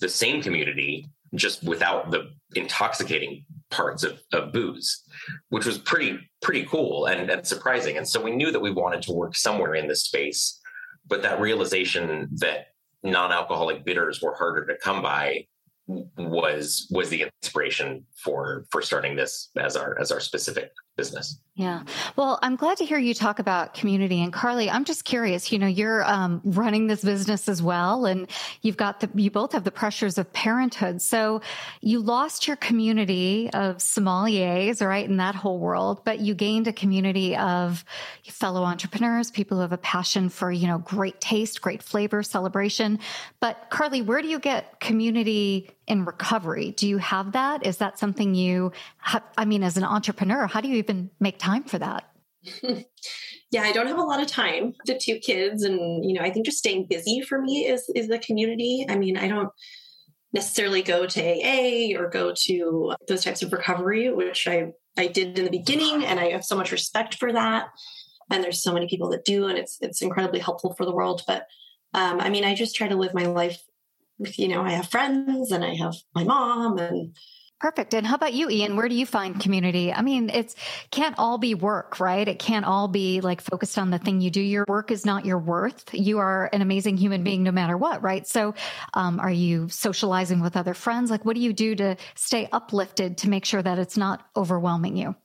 the 0.00 0.08
same 0.08 0.42
community 0.42 1.08
just 1.34 1.62
without 1.64 2.10
the 2.10 2.30
intoxicating 2.54 3.44
parts 3.70 4.04
of, 4.04 4.20
of 4.32 4.52
booze, 4.52 5.02
which 5.48 5.66
was 5.66 5.78
pretty 5.78 6.18
pretty 6.42 6.64
cool 6.64 7.06
and, 7.06 7.28
and 7.30 7.46
surprising. 7.46 7.96
And 7.96 8.08
so 8.08 8.22
we 8.22 8.30
knew 8.30 8.52
that 8.52 8.60
we 8.60 8.70
wanted 8.70 9.02
to 9.02 9.12
work 9.12 9.36
somewhere 9.36 9.74
in 9.74 9.88
this 9.88 10.04
space, 10.04 10.60
but 11.06 11.22
that 11.22 11.40
realization 11.40 12.28
that 12.36 12.68
non-alcoholic 13.02 13.84
bitters 13.84 14.22
were 14.22 14.34
harder 14.34 14.66
to 14.66 14.76
come 14.78 15.02
by 15.02 15.46
was 15.86 16.88
was 16.90 17.08
the 17.10 17.26
inspiration 17.42 18.04
for 18.16 18.64
for 18.70 18.82
starting 18.82 19.16
this 19.16 19.50
as 19.56 19.76
our 19.76 19.98
as 20.00 20.10
our 20.10 20.20
specific 20.20 20.72
business. 20.96 21.38
Yeah. 21.54 21.82
Well, 22.16 22.38
I'm 22.42 22.56
glad 22.56 22.78
to 22.78 22.84
hear 22.84 22.98
you 22.98 23.14
talk 23.14 23.38
about 23.38 23.74
community. 23.74 24.22
And 24.22 24.32
Carly, 24.32 24.68
I'm 24.68 24.84
just 24.84 25.04
curious, 25.04 25.52
you 25.52 25.58
know, 25.58 25.66
you're 25.66 26.04
um, 26.04 26.40
running 26.44 26.86
this 26.86 27.02
business 27.02 27.48
as 27.48 27.62
well, 27.62 28.04
and 28.04 28.28
you've 28.62 28.76
got 28.76 29.00
the, 29.00 29.10
you 29.14 29.30
both 29.30 29.52
have 29.52 29.64
the 29.64 29.70
pressures 29.70 30.18
of 30.18 30.30
parenthood. 30.32 31.00
So 31.00 31.40
you 31.80 32.00
lost 32.00 32.46
your 32.46 32.56
community 32.56 33.48
of 33.54 33.76
sommeliers, 33.76 34.86
right, 34.86 35.08
in 35.08 35.18
that 35.18 35.34
whole 35.34 35.58
world, 35.58 36.02
but 36.04 36.20
you 36.20 36.34
gained 36.34 36.66
a 36.66 36.72
community 36.72 37.36
of 37.36 37.84
fellow 38.24 38.62
entrepreneurs, 38.62 39.30
people 39.30 39.58
who 39.58 39.62
have 39.62 39.72
a 39.72 39.78
passion 39.78 40.28
for, 40.28 40.50
you 40.50 40.66
know, 40.66 40.78
great 40.78 41.20
taste, 41.20 41.62
great 41.62 41.82
flavor, 41.82 42.22
celebration. 42.22 42.98
But 43.40 43.68
Carly, 43.70 44.02
where 44.02 44.20
do 44.20 44.28
you 44.28 44.38
get 44.38 44.80
community 44.80 45.70
in 45.86 46.04
recovery? 46.04 46.72
Do 46.72 46.88
you 46.88 46.98
have 46.98 47.32
that? 47.32 47.64
Is 47.64 47.78
that 47.78 47.98
something 47.98 48.34
you 48.34 48.72
have, 48.98 49.22
I 49.38 49.44
mean, 49.44 49.62
as 49.62 49.76
an 49.76 49.84
entrepreneur, 49.84 50.46
how 50.46 50.60
do 50.60 50.68
you 50.68 50.76
even 50.76 51.10
make 51.20 51.38
time 51.38 51.64
for 51.64 51.78
that? 51.78 52.10
yeah, 53.50 53.62
I 53.62 53.72
don't 53.72 53.86
have 53.86 53.98
a 53.98 54.02
lot 54.02 54.20
of 54.20 54.26
time. 54.26 54.74
The 54.84 54.98
two 54.98 55.18
kids, 55.18 55.62
and 55.62 56.04
you 56.04 56.14
know, 56.14 56.22
I 56.22 56.30
think 56.30 56.46
just 56.46 56.58
staying 56.58 56.86
busy 56.88 57.20
for 57.20 57.40
me 57.40 57.66
is 57.66 57.90
is 57.94 58.08
the 58.08 58.18
community. 58.18 58.86
I 58.88 58.96
mean, 58.96 59.16
I 59.16 59.28
don't 59.28 59.50
necessarily 60.32 60.82
go 60.82 61.06
to 61.06 61.20
AA 61.20 61.98
or 61.98 62.08
go 62.08 62.32
to 62.44 62.94
those 63.08 63.24
types 63.24 63.42
of 63.42 63.52
recovery, 63.52 64.12
which 64.12 64.46
I 64.46 64.72
I 64.96 65.06
did 65.08 65.38
in 65.38 65.44
the 65.44 65.50
beginning, 65.50 66.04
and 66.04 66.20
I 66.20 66.30
have 66.30 66.44
so 66.44 66.56
much 66.56 66.72
respect 66.72 67.16
for 67.16 67.32
that. 67.32 67.68
And 68.30 68.42
there's 68.42 68.62
so 68.62 68.72
many 68.72 68.88
people 68.88 69.10
that 69.10 69.24
do, 69.24 69.46
and 69.46 69.58
it's 69.58 69.78
it's 69.80 70.02
incredibly 70.02 70.40
helpful 70.40 70.74
for 70.74 70.84
the 70.84 70.94
world. 70.94 71.22
But 71.26 71.46
um, 71.94 72.20
I 72.20 72.30
mean, 72.30 72.44
I 72.44 72.54
just 72.54 72.76
try 72.76 72.88
to 72.88 72.96
live 72.96 73.14
my 73.14 73.26
life 73.26 73.62
you 74.18 74.48
know, 74.48 74.62
I 74.62 74.72
have 74.72 74.88
friends 74.88 75.52
and 75.52 75.64
I 75.64 75.74
have 75.74 75.94
my 76.14 76.24
mom 76.24 76.78
and 76.78 77.14
Perfect. 77.58 77.94
And 77.94 78.06
how 78.06 78.16
about 78.16 78.34
you, 78.34 78.50
Ian? 78.50 78.76
Where 78.76 78.88
do 78.88 78.94
you 78.94 79.06
find 79.06 79.40
community? 79.40 79.90
I 79.90 80.02
mean, 80.02 80.28
it's 80.28 80.54
can't 80.90 81.14
all 81.16 81.38
be 81.38 81.54
work, 81.54 81.98
right? 81.98 82.28
It 82.28 82.38
can't 82.38 82.66
all 82.66 82.86
be 82.86 83.22
like 83.22 83.40
focused 83.40 83.78
on 83.78 83.88
the 83.88 83.98
thing 83.98 84.20
you 84.20 84.30
do. 84.30 84.42
Your 84.42 84.66
work 84.68 84.90
is 84.90 85.06
not 85.06 85.24
your 85.24 85.38
worth. 85.38 85.88
You 85.94 86.18
are 86.18 86.50
an 86.52 86.60
amazing 86.60 86.98
human 86.98 87.24
being 87.24 87.42
no 87.42 87.50
matter 87.52 87.78
what, 87.78 88.02
right? 88.02 88.26
So, 88.26 88.54
um, 88.92 89.18
are 89.20 89.30
you 89.30 89.70
socializing 89.70 90.40
with 90.40 90.54
other 90.54 90.74
friends? 90.74 91.10
Like, 91.10 91.24
what 91.24 91.34
do 91.34 91.40
you 91.40 91.54
do 91.54 91.74
to 91.76 91.96
stay 92.14 92.46
uplifted 92.52 93.18
to 93.18 93.30
make 93.30 93.46
sure 93.46 93.62
that 93.62 93.78
it's 93.78 93.96
not 93.96 94.26
overwhelming 94.36 94.98
you? 94.98 95.16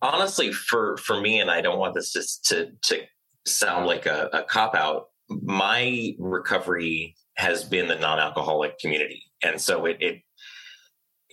Honestly, 0.00 0.52
for 0.52 0.96
for 0.96 1.20
me, 1.20 1.38
and 1.38 1.50
I 1.50 1.60
don't 1.60 1.78
want 1.78 1.94
this 1.94 2.14
just 2.14 2.46
to 2.46 2.70
to 2.84 3.02
sound 3.44 3.84
like 3.84 4.06
a, 4.06 4.30
a 4.32 4.42
cop 4.42 4.74
out. 4.74 5.08
My 5.28 6.14
recovery 6.18 7.14
has 7.36 7.64
been 7.64 7.88
the 7.88 7.96
non-alcoholic 7.96 8.78
community, 8.78 9.24
and 9.42 9.60
so 9.60 9.86
it, 9.86 9.96
it 10.00 10.22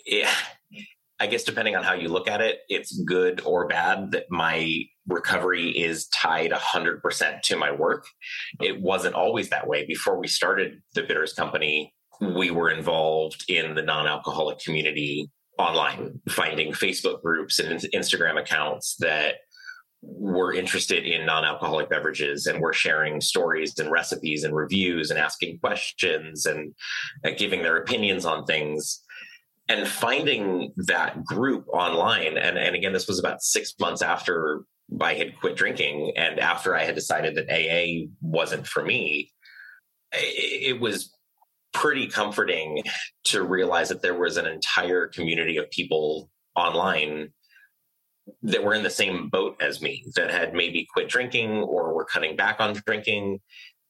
yeah, 0.06 0.34
I 1.20 1.28
guess 1.28 1.44
depending 1.44 1.76
on 1.76 1.84
how 1.84 1.94
you 1.94 2.10
look 2.10 2.28
at 2.28 2.42
it, 2.42 2.62
it's 2.68 3.00
good 3.04 3.42
or 3.46 3.68
bad 3.68 4.12
that 4.12 4.26
my 4.30 4.84
recovery 5.08 5.70
is 5.70 6.08
tied 6.08 6.52
100% 6.52 7.42
to 7.42 7.56
my 7.58 7.72
work. 7.72 8.06
It 8.60 8.82
wasn't 8.82 9.16
always 9.16 9.50
that 9.50 9.68
way. 9.68 9.86
Before 9.86 10.20
we 10.20 10.28
started 10.28 10.82
the 10.96 11.04
Bitters 11.04 11.34
Company, 11.34 11.94
we 12.20 12.52
were 12.52 12.70
involved 12.70 13.46
in 13.48 13.76
the 13.76 13.82
non 13.82 14.08
alcoholic 14.08 14.60
community 14.60 15.30
online, 15.58 16.20
finding 16.30 16.72
Facebook 16.72 17.22
groups 17.22 17.60
and 17.60 17.80
Instagram 17.94 18.40
accounts 18.40 18.96
that 19.00 19.36
were 20.02 20.54
interested 20.54 21.06
in 21.06 21.26
non-alcoholic 21.26 21.90
beverages 21.90 22.48
and 22.48 22.60
were 22.60 22.74
sharing 22.74 23.22
stories 23.22 23.78
and 23.78 23.92
recipes 23.92 24.44
and 24.44 24.56
reviews 24.56 25.12
and 25.12 25.20
asking 25.20 25.60
questions 25.60 26.46
and 26.46 26.74
uh, 27.24 27.32
giving 27.38 27.62
their 27.62 27.78
opinions 27.78 28.26
on 28.26 28.46
things. 28.46 29.02
And 29.70 29.88
finding 29.88 30.74
that 30.88 31.24
group 31.24 31.66
online 31.70 32.38
and, 32.38 32.58
and 32.58 32.76
again 32.76 32.92
this 32.92 33.08
was 33.08 33.20
about 33.20 33.42
six 33.42 33.74
months 33.80 34.02
after 34.02 34.64
i 35.00 35.14
had 35.14 35.40
quit 35.40 35.56
drinking 35.56 36.12
and 36.18 36.42
after 36.42 36.76
i 36.76 36.84
had 36.84 36.96
decided 36.96 37.36
that 37.36 37.50
aa 37.50 38.06
wasn't 38.20 38.68
for 38.68 38.84
me 38.84 39.32
it 40.12 40.82
was 40.82 41.16
pretty 41.74 42.08
comforting 42.08 42.84
to 43.24 43.44
realize 43.44 43.90
that 43.90 44.02
there 44.02 44.18
was 44.18 44.36
an 44.36 44.46
entire 44.46 45.08
community 45.08 45.58
of 45.58 45.70
people 45.72 46.30
online 46.56 47.32
that 48.44 48.64
were 48.64 48.74
in 48.74 48.84
the 48.84 48.90
same 48.90 49.30
boat 49.30 49.56
as 49.62 49.82
me 49.82 50.06
that 50.16 50.32
had 50.32 50.54
maybe 50.54 50.88
quit 50.92 51.10
drinking 51.10 51.64
or 51.64 51.94
were 51.94 52.06
cutting 52.06 52.36
back 52.36 52.60
on 52.60 52.74
drinking 52.86 53.40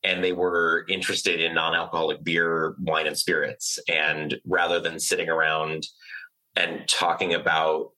and 0.04 0.24
they 0.24 0.32
were 0.32 0.86
interested 0.90 1.40
in 1.40 1.54
non-alcoholic 1.54 2.24
beer, 2.24 2.76
wine, 2.80 3.08
and 3.08 3.18
spirits. 3.18 3.78
And 3.88 4.40
rather 4.46 4.80
than 4.80 5.00
sitting 5.00 5.30
around 5.30 5.88
and 6.56 6.88
talking 6.88 7.34
about 7.34 7.92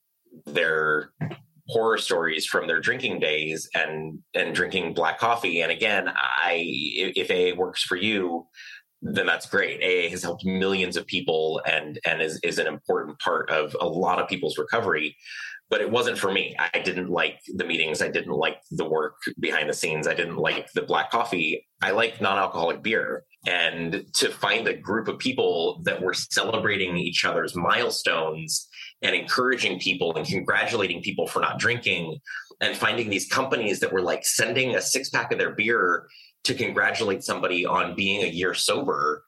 their 0.44 1.10
horror 1.68 1.96
stories 1.96 2.44
from 2.44 2.66
their 2.66 2.80
drinking 2.80 3.20
days 3.20 3.68
and 3.74 4.18
and 4.34 4.54
drinking 4.54 4.94
black 4.94 5.18
coffee, 5.18 5.62
and 5.62 5.72
again, 5.72 6.08
I 6.14 6.62
if 7.16 7.30
AA 7.30 7.58
works 7.58 7.82
for 7.82 7.96
you, 7.96 8.46
then 9.00 9.26
that's 9.26 9.46
great. 9.46 9.82
AA 9.82 10.10
has 10.10 10.22
helped 10.22 10.44
millions 10.44 10.96
of 10.96 11.06
people 11.06 11.62
and 11.66 11.98
and 12.04 12.20
is 12.20 12.38
is 12.42 12.58
an 12.58 12.66
important 12.66 13.18
part 13.18 13.48
of 13.50 13.74
a 13.80 13.86
lot 13.86 14.18
of 14.18 14.28
people's 14.28 14.58
recovery 14.58 15.16
but 15.70 15.80
it 15.80 15.90
wasn't 15.90 16.18
for 16.18 16.30
me. 16.30 16.54
I 16.58 16.78
didn't 16.78 17.10
like 17.10 17.40
the 17.54 17.64
meetings. 17.64 18.02
I 18.02 18.08
didn't 18.08 18.32
like 18.32 18.60
the 18.70 18.88
work 18.88 19.16
behind 19.40 19.68
the 19.68 19.74
scenes. 19.74 20.06
I 20.06 20.14
didn't 20.14 20.36
like 20.36 20.70
the 20.72 20.82
black 20.82 21.10
coffee. 21.10 21.66
I 21.82 21.90
like 21.92 22.20
non 22.20 22.38
alcoholic 22.38 22.82
beer. 22.82 23.24
And 23.46 24.04
to 24.14 24.30
find 24.30 24.66
a 24.68 24.76
group 24.76 25.08
of 25.08 25.18
people 25.18 25.80
that 25.84 26.00
were 26.00 26.14
celebrating 26.14 26.96
each 26.96 27.24
other's 27.24 27.54
milestones 27.54 28.68
and 29.02 29.14
encouraging 29.14 29.78
people 29.78 30.14
and 30.14 30.26
congratulating 30.26 31.02
people 31.02 31.26
for 31.26 31.40
not 31.40 31.58
drinking 31.58 32.18
and 32.60 32.76
finding 32.76 33.10
these 33.10 33.28
companies 33.28 33.80
that 33.80 33.92
were 33.92 34.00
like 34.00 34.24
sending 34.24 34.76
a 34.76 34.80
six 34.80 35.10
pack 35.10 35.32
of 35.32 35.38
their 35.38 35.54
beer 35.54 36.06
to 36.44 36.54
congratulate 36.54 37.24
somebody 37.24 37.66
on 37.66 37.94
being 37.94 38.22
a 38.22 38.28
year 38.28 38.54
sober 38.54 39.24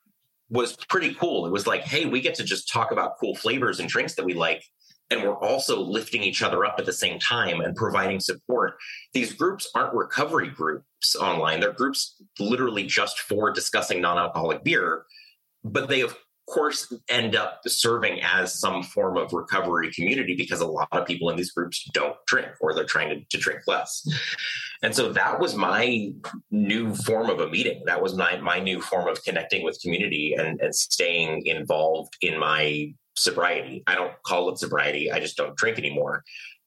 was 0.49 0.75
pretty 0.87 1.13
cool. 1.15 1.45
It 1.45 1.51
was 1.51 1.67
like, 1.67 1.81
hey, 1.81 2.05
we 2.05 2.21
get 2.21 2.35
to 2.35 2.43
just 2.43 2.71
talk 2.71 2.91
about 2.91 3.17
cool 3.19 3.35
flavors 3.35 3.79
and 3.79 3.89
drinks 3.89 4.15
that 4.15 4.25
we 4.25 4.33
like 4.33 4.63
and 5.09 5.23
we're 5.23 5.37
also 5.37 5.81
lifting 5.81 6.23
each 6.23 6.41
other 6.41 6.65
up 6.65 6.75
at 6.79 6.85
the 6.85 6.93
same 6.93 7.19
time 7.19 7.61
and 7.61 7.75
providing 7.75 8.19
support. 8.19 8.77
These 9.13 9.33
groups 9.33 9.69
aren't 9.73 9.93
recovery 9.93 10.49
groups 10.49 11.15
online. 11.15 11.59
They're 11.59 11.71
groups 11.71 12.21
literally 12.39 12.85
just 12.85 13.19
for 13.19 13.51
discussing 13.51 14.01
non 14.01 14.17
alcoholic 14.17 14.63
beer, 14.63 15.05
but 15.63 15.87
they, 15.87 16.01
of 16.01 16.17
course, 16.49 16.93
end 17.09 17.35
up 17.35 17.59
serving 17.67 18.21
as 18.21 18.57
some 18.57 18.81
form 18.81 19.17
of 19.17 19.33
recovery 19.33 19.91
community 19.91 20.35
because 20.35 20.61
a 20.61 20.67
lot 20.67 20.87
of 20.91 21.05
people 21.05 21.29
in 21.29 21.35
these 21.35 21.51
groups 21.51 21.89
don't 21.93 22.15
drink 22.25 22.47
or 22.61 22.73
they're 22.73 22.85
trying 22.85 23.09
to, 23.09 23.21
to 23.29 23.37
drink 23.37 23.61
less. 23.67 24.07
And 24.81 24.95
so 24.95 25.11
that 25.11 25.39
was 25.39 25.55
my 25.55 26.11
new 26.51 26.93
form 26.95 27.29
of 27.29 27.39
a 27.39 27.49
meeting. 27.49 27.83
That 27.85 28.01
was 28.01 28.15
my, 28.15 28.37
my 28.37 28.59
new 28.59 28.81
form 28.81 29.07
of 29.07 29.23
connecting 29.23 29.63
with 29.63 29.79
community 29.81 30.35
and, 30.37 30.61
and 30.61 30.73
staying 30.73 31.45
involved 31.45 32.15
in 32.21 32.39
my 32.39 32.93
sobriety. 33.17 33.83
I 33.87 33.95
don't 33.95 34.13
call 34.23 34.49
it 34.49 34.59
sobriety. 34.59 35.11
I 35.11 35.19
just 35.19 35.37
don't 35.37 35.55
drink 35.55 35.77
anymore. 35.77 36.23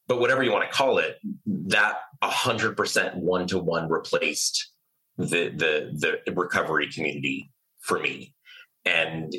But 0.08 0.20
whatever 0.20 0.42
you 0.42 0.50
want 0.50 0.68
to 0.68 0.76
call 0.76 0.98
it, 0.98 1.18
that 1.46 1.98
100% 2.22 3.14
one 3.16 3.46
to 3.48 3.58
one 3.58 3.88
replaced 3.88 4.72
the, 5.16 5.50
the, 5.50 6.18
the 6.26 6.32
recovery 6.32 6.90
community 6.92 7.50
for 7.80 7.98
me. 7.98 8.34
And 8.84 9.32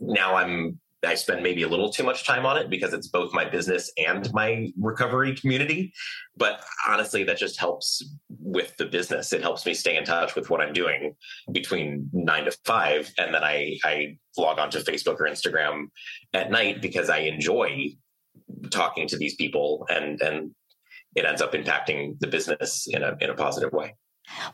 now 0.00 0.36
I'm 0.36 0.80
I 1.04 1.14
spend 1.14 1.42
maybe 1.42 1.62
a 1.62 1.68
little 1.68 1.90
too 1.90 2.02
much 2.02 2.26
time 2.26 2.44
on 2.44 2.58
it 2.58 2.68
because 2.68 2.92
it's 2.92 3.08
both 3.08 3.32
my 3.32 3.48
business 3.48 3.90
and 3.96 4.30
my 4.32 4.70
recovery 4.78 5.34
community. 5.34 5.92
But 6.36 6.62
honestly, 6.86 7.24
that 7.24 7.38
just 7.38 7.58
helps 7.58 8.02
with 8.28 8.76
the 8.76 8.84
business. 8.84 9.32
It 9.32 9.40
helps 9.40 9.64
me 9.64 9.72
stay 9.72 9.96
in 9.96 10.04
touch 10.04 10.34
with 10.34 10.50
what 10.50 10.60
I'm 10.60 10.72
doing 10.72 11.16
between 11.52 12.10
nine 12.12 12.44
to 12.44 12.52
five. 12.64 13.10
And 13.18 13.34
then 13.34 13.42
I, 13.42 13.78
I 13.82 14.18
log 14.36 14.58
onto 14.58 14.80
Facebook 14.80 15.20
or 15.20 15.26
Instagram 15.26 15.86
at 16.34 16.50
night 16.50 16.82
because 16.82 17.08
I 17.08 17.20
enjoy 17.20 17.88
talking 18.70 19.08
to 19.08 19.16
these 19.16 19.36
people 19.36 19.86
and, 19.88 20.20
and 20.20 20.50
it 21.16 21.24
ends 21.24 21.40
up 21.40 21.52
impacting 21.54 22.18
the 22.20 22.26
business 22.26 22.86
in 22.88 23.02
a, 23.02 23.16
in 23.20 23.30
a 23.30 23.34
positive 23.34 23.72
way. 23.72 23.94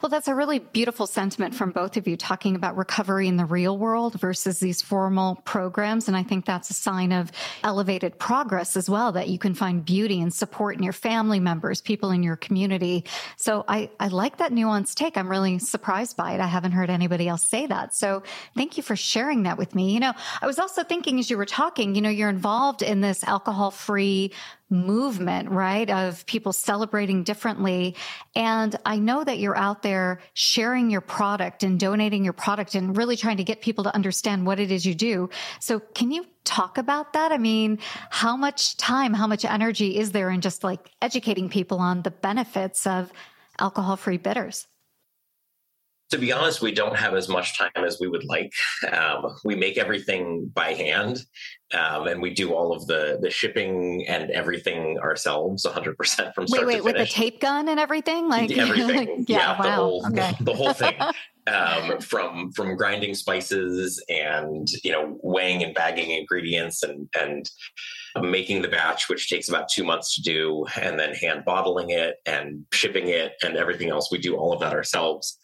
Well, 0.00 0.10
that's 0.10 0.28
a 0.28 0.34
really 0.34 0.58
beautiful 0.58 1.06
sentiment 1.06 1.54
from 1.54 1.70
both 1.70 1.96
of 1.96 2.08
you 2.08 2.16
talking 2.16 2.56
about 2.56 2.76
recovery 2.76 3.28
in 3.28 3.36
the 3.36 3.44
real 3.44 3.76
world 3.76 4.18
versus 4.20 4.58
these 4.58 4.82
formal 4.82 5.36
programs. 5.44 6.08
And 6.08 6.16
I 6.16 6.22
think 6.22 6.44
that's 6.44 6.70
a 6.70 6.74
sign 6.74 7.12
of 7.12 7.30
elevated 7.62 8.18
progress 8.18 8.76
as 8.76 8.88
well, 8.88 9.12
that 9.12 9.28
you 9.28 9.38
can 9.38 9.54
find 9.54 9.84
beauty 9.84 10.20
and 10.20 10.32
support 10.32 10.76
in 10.76 10.82
your 10.82 10.92
family 10.92 11.40
members, 11.40 11.80
people 11.80 12.10
in 12.10 12.22
your 12.22 12.36
community. 12.36 13.04
So 13.36 13.64
I, 13.68 13.90
I 14.00 14.08
like 14.08 14.38
that 14.38 14.52
nuanced 14.52 14.94
take. 14.94 15.16
I'm 15.16 15.28
really 15.28 15.58
surprised 15.58 16.16
by 16.16 16.32
it. 16.32 16.40
I 16.40 16.46
haven't 16.46 16.72
heard 16.72 16.90
anybody 16.90 17.28
else 17.28 17.46
say 17.46 17.66
that. 17.66 17.94
So 17.94 18.22
thank 18.54 18.76
you 18.76 18.82
for 18.82 18.96
sharing 18.96 19.44
that 19.44 19.58
with 19.58 19.74
me. 19.74 19.92
You 19.92 20.00
know, 20.00 20.12
I 20.40 20.46
was 20.46 20.58
also 20.58 20.84
thinking 20.84 21.18
as 21.18 21.30
you 21.30 21.36
were 21.36 21.46
talking, 21.46 21.94
you 21.94 22.00
know, 22.00 22.10
you're 22.10 22.28
involved 22.28 22.82
in 22.82 23.00
this 23.00 23.24
alcohol 23.24 23.70
free 23.70 24.32
movement, 24.68 25.50
right? 25.50 25.88
Of 25.88 26.26
people 26.26 26.52
celebrating 26.52 27.22
differently. 27.22 27.94
And 28.34 28.74
I 28.84 28.98
know 28.98 29.22
that 29.22 29.38
you're 29.38 29.56
out 29.56 29.82
there 29.82 30.20
sharing 30.34 30.90
your 30.90 31.00
product 31.00 31.62
and 31.62 31.78
donating 31.78 32.24
your 32.24 32.32
product 32.32 32.74
and 32.74 32.96
really 32.96 33.16
trying 33.16 33.36
to 33.36 33.44
get 33.44 33.60
people 33.60 33.84
to 33.84 33.94
understand 33.94 34.46
what 34.46 34.58
it 34.58 34.72
is 34.72 34.84
you 34.84 34.94
do. 34.94 35.30
So 35.60 35.78
can 35.78 36.10
you 36.10 36.26
talk 36.44 36.78
about 36.78 37.12
that? 37.12 37.32
I 37.32 37.38
mean, 37.38 37.78
how 38.10 38.36
much 38.36 38.76
time, 38.76 39.14
how 39.14 39.26
much 39.26 39.44
energy 39.44 39.98
is 39.98 40.12
there 40.12 40.30
in 40.30 40.40
just 40.40 40.64
like 40.64 40.90
educating 41.00 41.48
people 41.48 41.78
on 41.78 42.02
the 42.02 42.10
benefits 42.10 42.86
of 42.86 43.12
alcohol 43.58 43.96
free 43.96 44.18
bitters? 44.18 44.66
To 46.10 46.18
be 46.18 46.32
honest, 46.32 46.62
we 46.62 46.72
don't 46.72 46.96
have 46.96 47.14
as 47.14 47.28
much 47.28 47.58
time 47.58 47.70
as 47.76 47.98
we 48.00 48.08
would 48.08 48.24
like. 48.24 48.52
Um, 48.92 49.36
we 49.44 49.56
make 49.56 49.76
everything 49.76 50.50
by 50.54 50.72
hand, 50.72 51.18
um, 51.74 52.06
and 52.06 52.22
we 52.22 52.32
do 52.32 52.52
all 52.52 52.72
of 52.72 52.86
the 52.86 53.18
the 53.20 53.30
shipping 53.30 54.06
and 54.06 54.30
everything 54.30 54.98
ourselves, 54.98 55.64
100 55.64 55.96
percent 55.98 56.34
from 56.34 56.46
start 56.46 56.66
wait, 56.66 56.76
wait, 56.76 56.84
with 56.84 56.96
the 56.96 57.06
tape 57.06 57.40
gun 57.40 57.68
and 57.68 57.80
everything, 57.80 58.28
like 58.28 58.56
everything, 58.56 59.24
yeah, 59.28 59.38
yeah 59.38 59.58
wow. 59.58 59.62
the 59.62 59.72
whole 59.72 60.06
okay. 60.06 60.32
the 60.40 60.54
whole 60.54 60.72
thing. 60.72 60.94
um, 61.48 62.00
from 62.00 62.52
from 62.52 62.76
grinding 62.76 63.14
spices 63.14 64.02
and 64.08 64.68
you 64.82 64.92
know 64.92 65.18
weighing 65.22 65.62
and 65.62 65.74
bagging 65.74 66.10
ingredients 66.10 66.82
and 66.82 67.08
and 67.18 67.50
making 68.20 68.62
the 68.62 68.68
batch, 68.68 69.08
which 69.08 69.28
takes 69.28 69.48
about 69.48 69.68
two 69.68 69.84
months 69.84 70.14
to 70.14 70.22
do, 70.22 70.66
and 70.80 70.98
then 70.98 71.14
hand 71.14 71.44
bottling 71.44 71.90
it 71.90 72.16
and 72.26 72.64
shipping 72.72 73.08
it 73.08 73.32
and 73.42 73.56
everything 73.56 73.90
else. 73.90 74.10
We 74.10 74.18
do 74.18 74.36
all 74.36 74.52
of 74.52 74.60
that 74.60 74.72
ourselves. 74.72 75.38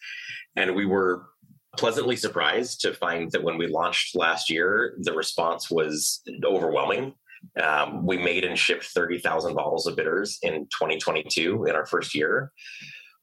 And 0.55 0.75
we 0.75 0.85
were 0.85 1.25
pleasantly 1.77 2.15
surprised 2.15 2.81
to 2.81 2.93
find 2.93 3.31
that 3.31 3.43
when 3.43 3.57
we 3.57 3.67
launched 3.67 4.15
last 4.15 4.49
year, 4.49 4.95
the 5.01 5.13
response 5.13 5.71
was 5.71 6.21
overwhelming. 6.43 7.13
Um, 7.61 8.05
we 8.05 8.17
made 8.17 8.45
and 8.45 8.57
shipped 8.57 8.85
30,000 8.85 9.53
bottles 9.53 9.87
of 9.87 9.95
bitters 9.95 10.37
in 10.43 10.65
2022 10.65 11.65
in 11.65 11.75
our 11.75 11.85
first 11.85 12.15
year, 12.15 12.51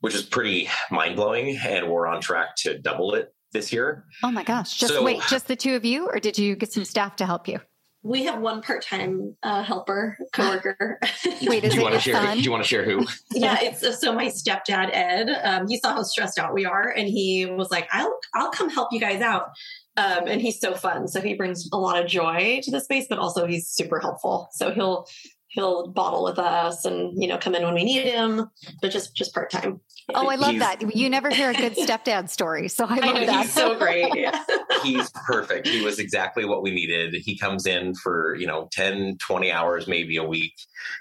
which 0.01 0.15
is 0.15 0.23
pretty 0.23 0.69
mind 0.91 1.17
blowing. 1.17 1.57
And 1.57 1.89
we're 1.89 2.07
on 2.07 2.21
track 2.21 2.57
to 2.59 2.79
double 2.79 3.15
it 3.15 3.33
this 3.53 3.73
year. 3.73 4.05
Oh 4.23 4.31
my 4.31 4.43
gosh. 4.43 4.77
Just 4.77 4.95
so, 4.95 5.03
wait, 5.03 5.21
just 5.29 5.49
the 5.49 5.57
two 5.57 5.75
of 5.75 5.85
you, 5.85 6.07
or 6.07 6.19
did 6.19 6.39
you 6.39 6.55
get 6.55 6.73
some 6.73 6.85
staff 6.85 7.17
to 7.17 7.27
help 7.27 7.49
you? 7.49 7.61
We 8.03 8.25
have 8.25 8.41
one 8.41 8.63
part-time 8.63 9.37
uh, 9.43 9.63
helper, 9.63 10.17
coworker. 10.33 10.99
Wait, 11.43 11.65
is 11.65 11.73
do 11.73 11.79
you 11.79 11.83
want 11.83 11.95
to 11.95 12.01
share? 12.01 12.15
Son? 12.15 12.37
Do 12.39 12.43
you 12.43 12.51
want 12.51 12.63
to 12.63 12.69
share 12.69 12.85
who? 12.85 13.07
yeah, 13.33 13.59
it's 13.61 14.01
so 14.01 14.15
my 14.15 14.27
stepdad 14.27 14.91
Ed. 14.93 15.29
Um, 15.43 15.69
he 15.69 15.77
saw 15.79 15.93
how 15.93 16.03
stressed 16.03 16.39
out 16.39 16.55
we 16.55 16.65
are, 16.65 16.89
and 16.89 17.09
he 17.09 17.45
was 17.45 17.71
like, 17.71 17.89
"I'll 17.93 18.19
I'll 18.35 18.51
come 18.51 18.71
help 18.71 18.89
you 18.93 19.01
guys 19.01 19.21
out." 19.21 19.51
Um, 19.97 20.29
and 20.29 20.41
he's 20.41 20.59
so 20.61 20.75
fun. 20.75 21.09
So 21.09 21.21
he 21.21 21.35
brings 21.35 21.69
a 21.73 21.77
lot 21.77 22.03
of 22.03 22.09
joy 22.09 22.61
to 22.63 22.71
the 22.71 22.81
space, 22.81 23.07
but 23.09 23.19
also 23.19 23.47
he's 23.47 23.69
super 23.69 24.01
helpful. 24.01 24.49
So 24.53 24.71
he'll 24.71 25.07
he'll 25.51 25.89
bottle 25.89 26.25
with 26.25 26.39
us 26.39 26.85
and 26.85 27.21
you 27.21 27.29
know 27.29 27.39
come 27.39 27.55
in 27.55 27.63
when 27.63 27.75
we 27.75 27.85
need 27.85 28.05
him, 28.05 28.51
but 28.81 28.91
just 28.91 29.15
just 29.15 29.35
part 29.35 29.51
time. 29.51 29.81
Oh, 30.15 30.29
I 30.29 30.37
love 30.37 30.53
he's, 30.53 30.61
that. 30.61 30.97
You 30.97 31.09
never 31.09 31.31
hear 31.31 31.51
a 31.51 31.55
good 31.55 31.75
stepdad 31.77 32.29
story. 32.31 32.69
So 32.69 32.85
I 32.85 32.95
love 32.97 33.05
I 33.05 33.13
know, 33.13 33.27
that. 33.27 33.43
He's 33.43 33.53
so 33.53 33.79
great. 33.79 34.13
Yeah. 34.15 34.45
he's 34.83 35.11
perfect. 35.27 35.69
He 35.69 35.85
was 35.85 35.99
exactly 35.99 36.45
what 36.45 36.63
we 36.63 36.73
needed. 36.73 37.15
He 37.15 37.39
comes 37.39 37.67
in 37.67 37.95
for, 37.95 38.35
you 38.35 38.47
know, 38.47 38.69
10, 38.73 39.19
20 39.19 39.53
hours, 39.53 39.87
maybe 39.87 40.17
a 40.17 40.25
week 40.25 40.55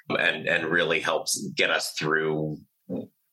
um, 0.10 0.18
and, 0.18 0.48
and 0.48 0.66
really 0.66 1.00
helps 1.00 1.42
get 1.56 1.70
us 1.70 1.94
through 1.98 2.58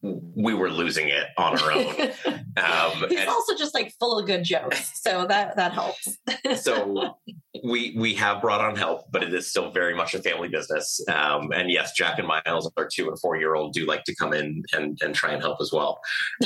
we 0.03 0.55
were 0.55 0.71
losing 0.71 1.09
it 1.09 1.27
on 1.37 1.59
our 1.59 1.73
own. 1.73 1.95
Um, 2.57 3.05
He's 3.11 3.21
and, 3.21 3.29
also 3.29 3.55
just 3.55 3.75
like 3.75 3.93
full 4.01 4.19
of 4.19 4.27
good 4.27 4.43
jokes, 4.43 5.03
so 5.03 5.27
that 5.27 5.57
that 5.57 5.73
helps. 5.73 6.17
so 6.57 7.19
we 7.63 7.95
we 7.99 8.15
have 8.15 8.41
brought 8.41 8.63
on 8.63 8.77
help, 8.77 9.13
but 9.13 9.23
it 9.23 9.35
is 9.35 9.51
still 9.51 9.71
very 9.71 9.95
much 9.95 10.15
a 10.15 10.23
family 10.23 10.49
business. 10.49 10.99
Um, 11.07 11.53
and 11.53 11.71
yes, 11.71 11.93
Jack 11.93 12.19
and 12.19 12.27
Miles, 12.27 12.73
our 12.79 12.89
two 12.91 13.09
and 13.09 13.21
four 13.21 13.37
year 13.37 13.55
old, 13.55 13.75
do 13.75 13.85
like 13.85 14.05
to 14.05 14.15
come 14.15 14.33
in 14.33 14.63
and 14.73 14.99
and 15.03 15.15
try 15.15 15.33
and 15.33 15.43
help 15.43 15.59
as 15.61 15.71
well. 15.71 16.01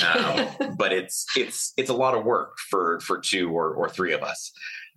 Um, 0.04 0.48
but 0.76 0.92
it's 0.92 1.26
it's 1.36 1.72
it's 1.76 1.90
a 1.90 1.94
lot 1.94 2.16
of 2.16 2.24
work 2.24 2.56
for 2.70 2.98
for 2.98 3.20
two 3.20 3.50
or 3.50 3.72
or 3.72 3.88
three 3.88 4.12
of 4.12 4.24
us. 4.24 4.50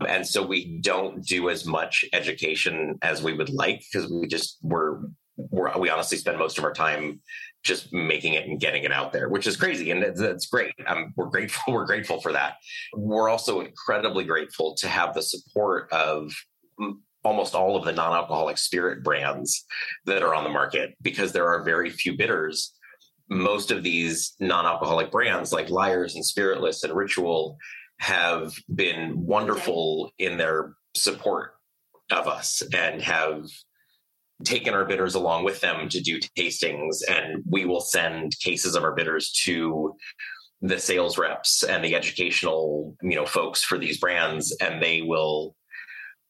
And 0.07 0.25
so 0.27 0.45
we 0.45 0.79
don't 0.79 1.23
do 1.23 1.49
as 1.49 1.65
much 1.65 2.03
education 2.13 2.97
as 3.03 3.21
we 3.21 3.33
would 3.33 3.49
like 3.49 3.83
because 3.91 4.11
we 4.11 4.27
just 4.27 4.57
we're, 4.63 5.01
we're 5.37 5.77
we 5.77 5.89
honestly 5.89 6.17
spend 6.17 6.39
most 6.39 6.57
of 6.57 6.63
our 6.63 6.73
time 6.73 7.21
just 7.63 7.93
making 7.93 8.33
it 8.33 8.47
and 8.47 8.59
getting 8.59 8.83
it 8.83 8.91
out 8.91 9.13
there, 9.13 9.29
which 9.29 9.47
is 9.47 9.55
crazy. 9.55 9.89
And 9.91 10.03
that's 10.15 10.47
great. 10.47 10.73
Um, 10.85 11.13
we're 11.15 11.29
grateful. 11.29 11.61
We're 11.73 11.85
grateful 11.85 12.19
for 12.21 12.33
that. 12.33 12.55
We're 12.93 13.29
also 13.29 13.61
incredibly 13.61 14.25
grateful 14.25 14.75
to 14.75 14.87
have 14.87 15.13
the 15.13 15.21
support 15.21 15.91
of 15.91 16.33
almost 17.23 17.55
all 17.55 17.75
of 17.75 17.85
the 17.85 17.91
non-alcoholic 17.91 18.57
spirit 18.57 19.03
brands 19.03 19.65
that 20.05 20.21
are 20.21 20.35
on 20.35 20.43
the 20.43 20.49
market 20.49 20.95
because 21.01 21.31
there 21.31 21.47
are 21.47 21.63
very 21.63 21.89
few 21.89 22.17
bitters. 22.17 22.73
Most 23.29 23.71
of 23.71 23.81
these 23.81 24.33
non-alcoholic 24.39 25.09
brands 25.09 25.53
like 25.53 25.69
Lyre's 25.69 26.15
and 26.15 26.25
Spiritless 26.25 26.83
and 26.83 26.93
Ritual 26.93 27.57
have 27.99 28.53
been 28.73 29.25
wonderful 29.25 30.11
in 30.19 30.37
their 30.37 30.73
support 30.95 31.53
of 32.11 32.27
us 32.27 32.61
and 32.73 33.01
have 33.01 33.45
taken 34.43 34.73
our 34.73 34.85
bitters 34.85 35.15
along 35.15 35.43
with 35.43 35.61
them 35.61 35.87
to 35.89 36.01
do 36.01 36.19
tastings 36.37 37.01
and 37.09 37.43
we 37.49 37.65
will 37.65 37.81
send 37.81 38.37
cases 38.39 38.75
of 38.75 38.83
our 38.83 38.93
bitters 38.93 39.31
to 39.31 39.95
the 40.61 40.79
sales 40.79 41.17
reps 41.17 41.63
and 41.63 41.83
the 41.83 41.95
educational 41.95 42.95
you 43.01 43.15
know 43.15 43.25
folks 43.25 43.63
for 43.63 43.77
these 43.77 43.99
brands 43.99 44.55
and 44.61 44.81
they 44.81 45.01
will 45.01 45.55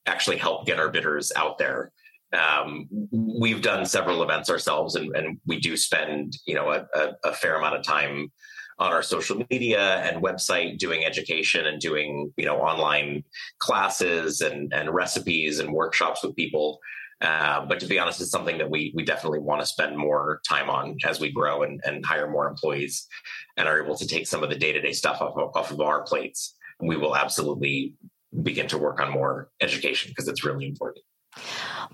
actually 0.05 0.37
help 0.37 0.65
get 0.65 0.79
our 0.79 0.89
bitters 0.89 1.31
out 1.35 1.57
there. 1.57 1.91
Um, 2.33 2.87
we've 3.11 3.61
done 3.61 3.85
several 3.85 4.23
events 4.23 4.49
ourselves 4.49 4.95
and, 4.95 5.15
and 5.15 5.39
we 5.45 5.59
do 5.59 5.77
spend 5.77 6.35
you 6.47 6.55
know 6.55 6.71
a, 6.71 6.87
a, 6.95 7.13
a, 7.25 7.33
fair 7.33 7.55
amount 7.55 7.75
of 7.75 7.83
time 7.83 8.31
on 8.79 8.91
our 8.91 9.03
social 9.03 9.45
media 9.51 9.97
and 9.99 10.23
website 10.23 10.79
doing 10.79 11.05
education 11.05 11.67
and 11.67 11.79
doing 11.79 12.33
you 12.35 12.45
know 12.45 12.57
online 12.57 13.23
classes 13.59 14.41
and, 14.41 14.73
and 14.73 14.89
recipes 14.89 15.59
and 15.59 15.71
workshops 15.71 16.23
with 16.23 16.35
people 16.35 16.79
uh, 17.23 17.65
but 17.65 17.79
to 17.79 17.87
be 17.87 17.97
honest, 17.97 18.19
it's 18.19 18.29
something 18.29 18.57
that 18.57 18.69
we 18.69 18.91
we 18.93 19.03
definitely 19.03 19.39
want 19.39 19.61
to 19.61 19.65
spend 19.65 19.97
more 19.97 20.41
time 20.47 20.69
on 20.69 20.97
as 21.05 21.19
we 21.19 21.31
grow 21.31 21.63
and, 21.63 21.81
and 21.85 22.05
hire 22.05 22.29
more 22.29 22.47
employees 22.47 23.07
and 23.55 23.67
are 23.67 23.81
able 23.81 23.95
to 23.95 24.05
take 24.05 24.27
some 24.27 24.43
of 24.43 24.49
the 24.49 24.57
day 24.57 24.73
to 24.73 24.81
day 24.81 24.91
stuff 24.91 25.21
off 25.21 25.37
of, 25.37 25.55
off 25.55 25.71
of 25.71 25.79
our 25.79 26.03
plates. 26.03 26.55
We 26.81 26.97
will 26.97 27.15
absolutely 27.15 27.93
begin 28.41 28.67
to 28.67 28.77
work 28.77 28.99
on 28.99 29.11
more 29.11 29.49
education 29.61 30.11
because 30.11 30.27
it's 30.27 30.43
really 30.43 30.67
important. 30.67 31.05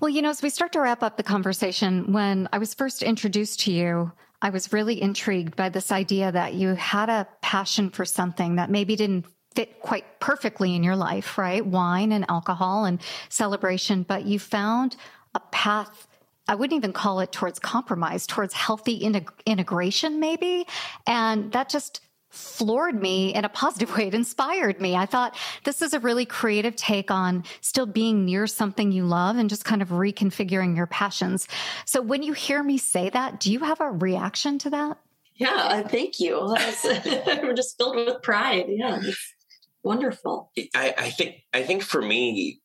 Well, 0.00 0.08
you 0.08 0.20
know, 0.20 0.30
as 0.30 0.42
we 0.42 0.50
start 0.50 0.72
to 0.72 0.80
wrap 0.80 1.02
up 1.02 1.16
the 1.16 1.22
conversation, 1.22 2.12
when 2.12 2.48
I 2.52 2.58
was 2.58 2.74
first 2.74 3.02
introduced 3.02 3.60
to 3.60 3.72
you, 3.72 4.12
I 4.42 4.50
was 4.50 4.72
really 4.72 5.00
intrigued 5.00 5.54
by 5.54 5.68
this 5.68 5.92
idea 5.92 6.32
that 6.32 6.54
you 6.54 6.74
had 6.74 7.08
a 7.08 7.28
passion 7.40 7.90
for 7.90 8.04
something 8.04 8.56
that 8.56 8.70
maybe 8.70 8.96
didn't 8.96 9.26
fit 9.54 9.80
quite 9.80 10.20
perfectly 10.20 10.74
in 10.74 10.82
your 10.82 10.96
life, 10.96 11.36
right? 11.36 11.64
Wine 11.64 12.12
and 12.12 12.24
alcohol 12.28 12.84
and 12.84 13.00
celebration, 13.28 14.02
but 14.04 14.24
you 14.24 14.38
found 14.38 14.96
a 15.34 15.40
path 15.52 16.06
I 16.48 16.56
wouldn't 16.56 16.76
even 16.76 16.92
call 16.92 17.20
it 17.20 17.30
towards 17.30 17.60
compromise, 17.60 18.26
towards 18.26 18.52
healthy 18.54 18.98
integ- 19.00 19.28
integration, 19.46 20.18
maybe. 20.18 20.66
And 21.06 21.52
that 21.52 21.68
just 21.68 22.00
floored 22.30 23.00
me 23.00 23.32
in 23.34 23.44
a 23.44 23.48
positive 23.48 23.94
way. 23.96 24.08
It 24.08 24.14
inspired 24.14 24.80
me. 24.80 24.96
I 24.96 25.06
thought 25.06 25.36
this 25.64 25.80
is 25.80 25.94
a 25.94 26.00
really 26.00 26.24
creative 26.24 26.74
take 26.74 27.10
on 27.12 27.44
still 27.60 27.86
being 27.86 28.24
near 28.24 28.48
something 28.48 28.90
you 28.90 29.04
love 29.04 29.36
and 29.36 29.48
just 29.48 29.64
kind 29.64 29.80
of 29.80 29.90
reconfiguring 29.90 30.76
your 30.76 30.86
passions. 30.86 31.46
So 31.84 32.02
when 32.02 32.24
you 32.24 32.32
hear 32.32 32.62
me 32.62 32.78
say 32.78 33.10
that, 33.10 33.38
do 33.38 33.52
you 33.52 33.60
have 33.60 33.80
a 33.80 33.90
reaction 33.90 34.58
to 34.60 34.70
that? 34.70 34.98
Yeah, 35.36 35.54
uh, 35.54 35.88
thank 35.88 36.20
you. 36.20 36.36
We're 36.84 37.54
just 37.54 37.78
filled 37.78 37.96
with 37.96 38.22
pride. 38.22 38.66
Yeah, 38.68 38.98
it's 39.02 39.34
wonderful. 39.82 40.50
I, 40.74 40.94
I 40.98 41.10
think 41.10 41.36
I 41.54 41.62
think 41.62 41.82
for 41.82 42.02
me, 42.02 42.59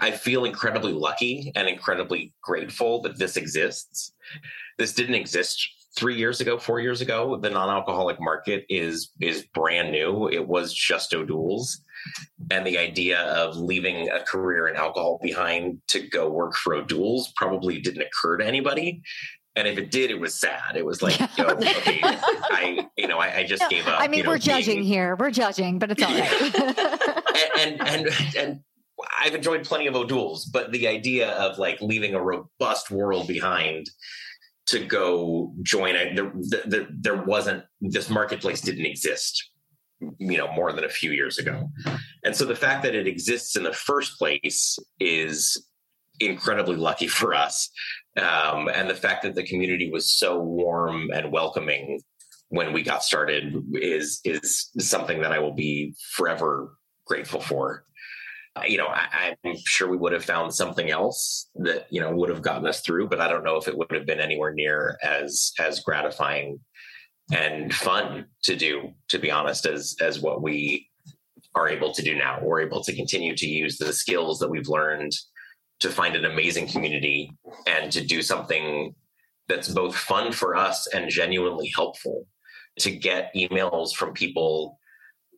I 0.00 0.10
feel 0.12 0.44
incredibly 0.44 0.92
lucky 0.92 1.52
and 1.54 1.68
incredibly 1.68 2.32
grateful 2.42 3.02
that 3.02 3.18
this 3.18 3.36
exists. 3.36 4.12
This 4.76 4.94
didn't 4.94 5.16
exist 5.16 5.68
three 5.96 6.16
years 6.16 6.40
ago, 6.40 6.58
four 6.58 6.80
years 6.80 7.00
ago. 7.00 7.36
The 7.36 7.50
non-alcoholic 7.50 8.20
market 8.20 8.64
is 8.68 9.10
is 9.20 9.44
brand 9.54 9.90
new. 9.90 10.28
It 10.28 10.46
was 10.46 10.72
just 10.72 11.14
O'Doul's, 11.14 11.80
and 12.50 12.66
the 12.66 12.78
idea 12.78 13.20
of 13.20 13.56
leaving 13.56 14.08
a 14.08 14.20
career 14.20 14.68
in 14.68 14.76
alcohol 14.76 15.18
behind 15.22 15.80
to 15.88 16.00
go 16.08 16.28
work 16.30 16.54
for 16.54 16.74
O'Doul's 16.74 17.32
probably 17.32 17.80
didn't 17.80 18.02
occur 18.02 18.36
to 18.38 18.46
anybody. 18.46 19.02
And 19.56 19.66
if 19.66 19.76
it 19.76 19.90
did, 19.90 20.12
it 20.12 20.20
was 20.20 20.36
sad. 20.36 20.76
It 20.76 20.86
was 20.86 21.02
like, 21.02 21.18
yo, 21.36 21.44
okay, 21.46 21.98
I, 22.04 22.86
you 22.96 23.08
know, 23.08 23.18
I, 23.18 23.38
I 23.38 23.44
just 23.44 23.68
gave 23.68 23.88
up. 23.88 24.00
I 24.00 24.06
mean, 24.06 24.18
you 24.18 24.22
know, 24.22 24.30
we're 24.30 24.38
judging 24.38 24.76
being, 24.76 24.86
here. 24.86 25.16
We're 25.16 25.32
judging, 25.32 25.80
but 25.80 25.90
it's 25.90 26.00
all 26.00 26.16
right. 26.16 27.58
and, 27.58 27.80
and, 27.80 28.06
and, 28.06 28.36
and 28.36 28.60
I've 29.18 29.34
enjoyed 29.34 29.64
plenty 29.64 29.86
of 29.86 29.96
O'Doul's, 29.96 30.44
but 30.46 30.70
the 30.72 30.86
idea 30.86 31.30
of 31.32 31.58
like 31.58 31.80
leaving 31.80 32.14
a 32.14 32.22
robust 32.22 32.90
world 32.90 33.26
behind 33.26 33.90
to 34.66 34.84
go 34.84 35.52
join 35.62 35.96
it, 35.96 36.14
there, 36.14 36.32
there, 36.66 36.86
there 36.90 37.22
wasn't, 37.22 37.64
this 37.80 38.10
marketplace 38.10 38.60
didn't 38.60 38.86
exist, 38.86 39.50
you 40.18 40.36
know, 40.36 40.52
more 40.52 40.72
than 40.72 40.84
a 40.84 40.90
few 40.90 41.10
years 41.10 41.38
ago. 41.38 41.70
And 42.22 42.36
so 42.36 42.44
the 42.44 42.54
fact 42.54 42.82
that 42.82 42.94
it 42.94 43.06
exists 43.06 43.56
in 43.56 43.62
the 43.62 43.72
first 43.72 44.18
place 44.18 44.78
is 45.00 45.66
incredibly 46.20 46.76
lucky 46.76 47.08
for 47.08 47.34
us. 47.34 47.70
Um, 48.16 48.68
and 48.68 48.90
the 48.90 48.94
fact 48.94 49.22
that 49.22 49.34
the 49.34 49.46
community 49.46 49.90
was 49.90 50.10
so 50.10 50.38
warm 50.38 51.10
and 51.12 51.32
welcoming 51.32 52.00
when 52.50 52.72
we 52.72 52.82
got 52.82 53.04
started 53.04 53.54
is 53.74 54.20
is 54.24 54.70
something 54.78 55.20
that 55.20 55.32
I 55.32 55.38
will 55.38 55.52
be 55.52 55.94
forever 56.14 56.78
grateful 57.06 57.40
for 57.40 57.84
you 58.66 58.78
know, 58.78 58.88
I, 58.88 59.34
am 59.44 59.56
sure 59.64 59.88
we 59.88 59.96
would 59.96 60.12
have 60.12 60.24
found 60.24 60.54
something 60.54 60.90
else 60.90 61.50
that 61.56 61.86
you 61.90 62.00
know 62.00 62.14
would 62.14 62.30
have 62.30 62.42
gotten 62.42 62.66
us 62.66 62.80
through, 62.80 63.08
but 63.08 63.20
I 63.20 63.28
don't 63.28 63.44
know 63.44 63.56
if 63.56 63.68
it 63.68 63.76
would 63.76 63.92
have 63.92 64.06
been 64.06 64.20
anywhere 64.20 64.52
near 64.52 64.98
as 65.02 65.52
as 65.58 65.80
gratifying 65.80 66.60
and 67.32 67.74
fun 67.74 68.26
to 68.44 68.56
do. 68.56 68.92
To 69.08 69.18
be 69.18 69.30
honest, 69.30 69.66
as 69.66 69.96
as 70.00 70.20
what 70.20 70.42
we 70.42 70.88
are 71.54 71.68
able 71.68 71.92
to 71.92 72.02
do 72.02 72.16
now, 72.16 72.38
we're 72.42 72.60
able 72.60 72.82
to 72.84 72.94
continue 72.94 73.34
to 73.36 73.46
use 73.46 73.78
the 73.78 73.92
skills 73.92 74.38
that 74.38 74.50
we've 74.50 74.68
learned 74.68 75.12
to 75.80 75.90
find 75.90 76.16
an 76.16 76.24
amazing 76.24 76.68
community 76.68 77.30
and 77.66 77.92
to 77.92 78.04
do 78.04 78.22
something 78.22 78.94
that's 79.46 79.68
both 79.68 79.96
fun 79.96 80.32
for 80.32 80.56
us 80.56 80.86
and 80.88 81.10
genuinely 81.10 81.70
helpful. 81.74 82.26
To 82.80 82.92
get 82.92 83.34
emails 83.34 83.92
from 83.92 84.12
people 84.12 84.78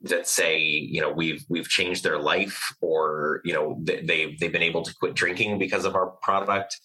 that 0.03 0.27
say 0.27 0.59
you 0.59 1.01
know 1.01 1.11
we've 1.11 1.45
we've 1.49 1.69
changed 1.69 2.03
their 2.05 2.19
life 2.19 2.75
or 2.81 3.41
you 3.45 3.53
know 3.53 3.79
they've 3.83 4.39
they've 4.39 4.53
been 4.53 4.63
able 4.63 4.83
to 4.83 4.95
quit 4.95 5.15
drinking 5.15 5.59
because 5.59 5.85
of 5.85 5.95
our 5.95 6.09
product 6.23 6.81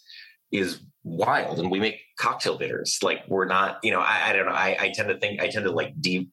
is 0.51 0.82
wild. 1.04 1.60
And 1.60 1.71
we 1.71 1.80
make 1.80 1.99
cocktail 2.17 2.58
bitters. 2.58 2.99
Like 3.01 3.23
we're 3.28 3.45
not 3.45 3.80
you 3.84 3.91
know 3.91 4.01
i, 4.01 4.30
I 4.30 4.34
don't 4.34 4.45
know. 4.45 4.51
I, 4.51 4.78
I 4.80 4.91
tend 4.93 5.10
to 5.10 5.17
think 5.17 5.41
i 5.41 5.47
tend 5.47 5.65
to 5.65 5.71
like 5.71 5.93
deep 5.99 6.32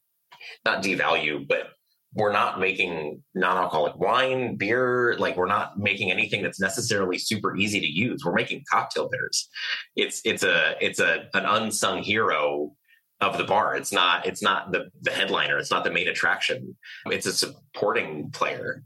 not 0.64 0.83
devalue 0.83 1.47
but 1.47 1.71
we're 2.14 2.33
not 2.33 2.61
making 2.61 3.23
non-alcoholic 3.35 3.97
wine 3.97 4.57
beer. 4.57 5.16
Like 5.18 5.37
we're 5.37 5.47
not 5.47 5.79
making 5.79 6.11
anything 6.11 6.42
that's 6.42 6.61
necessarily 6.61 7.18
super 7.18 7.57
easy 7.57 7.81
to 7.81 7.87
use. 7.87 8.23
We're 8.25 8.35
making 8.35 8.64
cocktail 8.71 9.09
bitters. 9.09 9.49
It's 9.97 10.21
it's 10.25 10.42
a 10.42 10.75
it's 10.81 11.01
a 11.01 11.29
an 11.35 11.47
unsung 11.47 12.03
hero 12.03 12.75
of 13.22 13.38
the 13.38 13.44
bar. 13.44 13.76
It's 13.76 13.92
not 13.92 14.26
it's 14.26 14.42
not 14.42 14.72
the 14.72 14.90
the 15.00 15.12
headliner. 15.12 15.58
It's 15.58 15.70
not 15.70 15.85
the 15.85 15.90
main 15.90 16.08
attraction. 16.08 16.76
It's 17.06 17.26
a 17.26 17.32
supporting 17.32 18.30
player. 18.32 18.82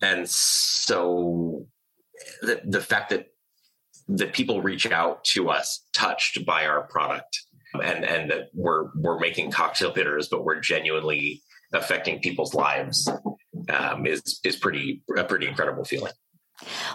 And 0.00 0.28
so 0.28 1.66
the 2.42 2.60
the 2.64 2.80
fact 2.80 3.10
that 3.10 3.26
that 4.08 4.32
people 4.32 4.62
reach 4.62 4.90
out 4.90 5.24
to 5.24 5.50
us 5.50 5.84
touched 5.92 6.46
by 6.46 6.64
our 6.66 6.82
product 6.82 7.42
and 7.74 8.04
and 8.04 8.30
that 8.30 8.48
we're 8.54 8.90
we're 8.94 9.18
making 9.18 9.50
cocktail 9.50 9.92
bitters 9.92 10.28
but 10.28 10.44
we're 10.44 10.60
genuinely 10.60 11.42
affecting 11.72 12.20
people's 12.20 12.54
lives 12.54 13.10
um, 13.68 14.06
is 14.06 14.40
is 14.44 14.56
pretty 14.56 15.02
a 15.16 15.24
pretty 15.24 15.46
incredible 15.46 15.84
feeling. 15.84 16.12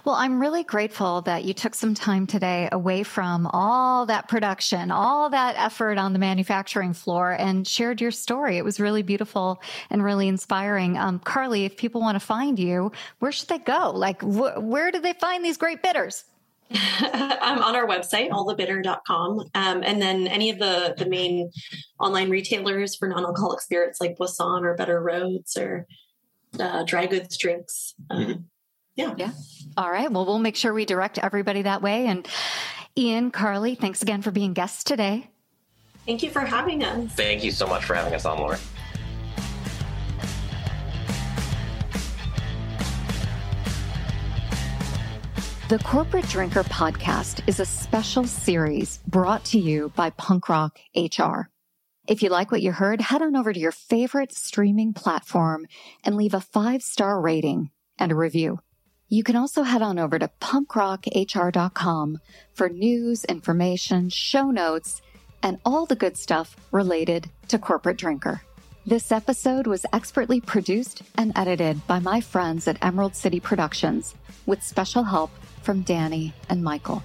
Well, 0.05 0.15
I'm 0.15 0.39
really 0.39 0.63
grateful 0.63 1.21
that 1.21 1.43
you 1.43 1.53
took 1.53 1.75
some 1.75 1.93
time 1.93 2.25
today 2.25 2.67
away 2.71 3.03
from 3.03 3.47
all 3.47 4.07
that 4.07 4.27
production, 4.27 4.89
all 4.89 5.29
that 5.29 5.55
effort 5.57 5.99
on 5.99 6.13
the 6.13 6.19
manufacturing 6.19 6.93
floor 6.93 7.31
and 7.31 7.67
shared 7.67 8.01
your 8.01 8.11
story. 8.11 8.57
It 8.57 8.65
was 8.65 8.79
really 8.79 9.03
beautiful 9.03 9.61
and 9.91 10.03
really 10.03 10.27
inspiring. 10.27 10.97
Um, 10.97 11.19
Carly, 11.19 11.65
if 11.65 11.77
people 11.77 12.01
want 12.01 12.15
to 12.15 12.19
find 12.19 12.57
you, 12.57 12.91
where 13.19 13.31
should 13.31 13.49
they 13.49 13.59
go? 13.59 13.91
Like, 13.91 14.21
wh- 14.21 14.57
where 14.57 14.91
do 14.91 14.99
they 14.99 15.13
find 15.13 15.45
these 15.45 15.57
great 15.57 15.83
bitters? 15.83 16.23
I'm 16.71 17.61
on 17.61 17.75
our 17.75 17.85
website, 17.85 18.29
allthebitter.com. 18.29 19.39
Um, 19.53 19.83
and 19.83 20.01
then 20.01 20.25
any 20.27 20.49
of 20.49 20.57
the, 20.57 20.95
the 20.97 21.05
main 21.05 21.51
online 21.99 22.29
retailers 22.29 22.95
for 22.95 23.07
non 23.07 23.25
alcoholic 23.25 23.61
spirits 23.61 24.01
like 24.01 24.17
Boisson 24.17 24.63
or 24.63 24.75
Better 24.75 25.01
Rhodes 25.01 25.55
or 25.55 25.85
uh, 26.59 26.83
dry 26.83 27.05
goods 27.05 27.37
drinks. 27.37 27.93
Um. 28.09 28.45
Yeah. 28.95 29.13
Yeah. 29.17 29.31
All 29.77 29.89
right. 29.89 30.11
Well, 30.11 30.25
we'll 30.25 30.39
make 30.39 30.55
sure 30.55 30.73
we 30.73 30.85
direct 30.85 31.17
everybody 31.17 31.61
that 31.63 31.81
way. 31.81 32.07
And 32.07 32.27
Ian, 32.97 33.31
Carly, 33.31 33.75
thanks 33.75 34.01
again 34.01 34.21
for 34.21 34.31
being 34.31 34.53
guests 34.53 34.83
today. 34.83 35.29
Thank 36.05 36.23
you 36.23 36.29
for 36.29 36.41
having 36.41 36.83
us. 36.83 37.13
Thank 37.13 37.43
you 37.43 37.51
so 37.51 37.67
much 37.67 37.85
for 37.85 37.93
having 37.93 38.13
us 38.13 38.25
on, 38.25 38.39
Laura. 38.39 38.57
The 45.69 45.79
Corporate 45.79 46.25
Drinker 46.25 46.63
podcast 46.63 47.47
is 47.47 47.61
a 47.61 47.65
special 47.65 48.25
series 48.25 48.99
brought 49.07 49.45
to 49.45 49.59
you 49.59 49.93
by 49.95 50.09
Punk 50.09 50.49
Rock 50.49 50.79
HR. 50.97 51.49
If 52.09 52.21
you 52.21 52.27
like 52.29 52.51
what 52.51 52.61
you 52.61 52.73
heard, 52.73 52.99
head 52.99 53.21
on 53.21 53.37
over 53.37 53.53
to 53.53 53.59
your 53.59 53.71
favorite 53.71 54.33
streaming 54.33 54.91
platform 54.91 55.67
and 56.03 56.17
leave 56.17 56.33
a 56.33 56.41
five 56.41 56.83
star 56.83 57.21
rating 57.21 57.69
and 57.97 58.11
a 58.11 58.15
review. 58.15 58.59
You 59.11 59.23
can 59.23 59.35
also 59.35 59.63
head 59.63 59.81
on 59.81 59.99
over 59.99 60.17
to 60.17 60.29
punkrockhr.com 60.39 62.21
for 62.53 62.69
news, 62.69 63.25
information, 63.25 64.07
show 64.07 64.51
notes, 64.51 65.01
and 65.43 65.59
all 65.65 65.85
the 65.85 65.97
good 65.97 66.15
stuff 66.15 66.55
related 66.71 67.29
to 67.49 67.59
Corporate 67.59 67.97
Drinker. 67.97 68.41
This 68.85 69.11
episode 69.11 69.67
was 69.67 69.85
expertly 69.91 70.39
produced 70.39 71.01
and 71.17 71.33
edited 71.35 71.85
by 71.87 71.99
my 71.99 72.21
friends 72.21 72.69
at 72.69 72.77
Emerald 72.81 73.13
City 73.13 73.41
Productions 73.41 74.15
with 74.45 74.63
special 74.63 75.03
help 75.03 75.31
from 75.61 75.81
Danny 75.81 76.33
and 76.47 76.63
Michael. 76.63 77.03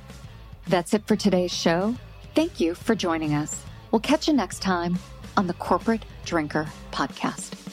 That's 0.68 0.94
it 0.94 1.08
for 1.08 1.16
today's 1.16 1.52
show. 1.52 1.96
Thank 2.36 2.60
you 2.60 2.76
for 2.76 2.94
joining 2.94 3.34
us. 3.34 3.64
We'll 3.90 3.98
catch 3.98 4.28
you 4.28 4.32
next 4.32 4.62
time 4.62 4.96
on 5.36 5.48
the 5.48 5.54
Corporate 5.54 6.04
Drinker 6.24 6.68
Podcast. 6.92 7.65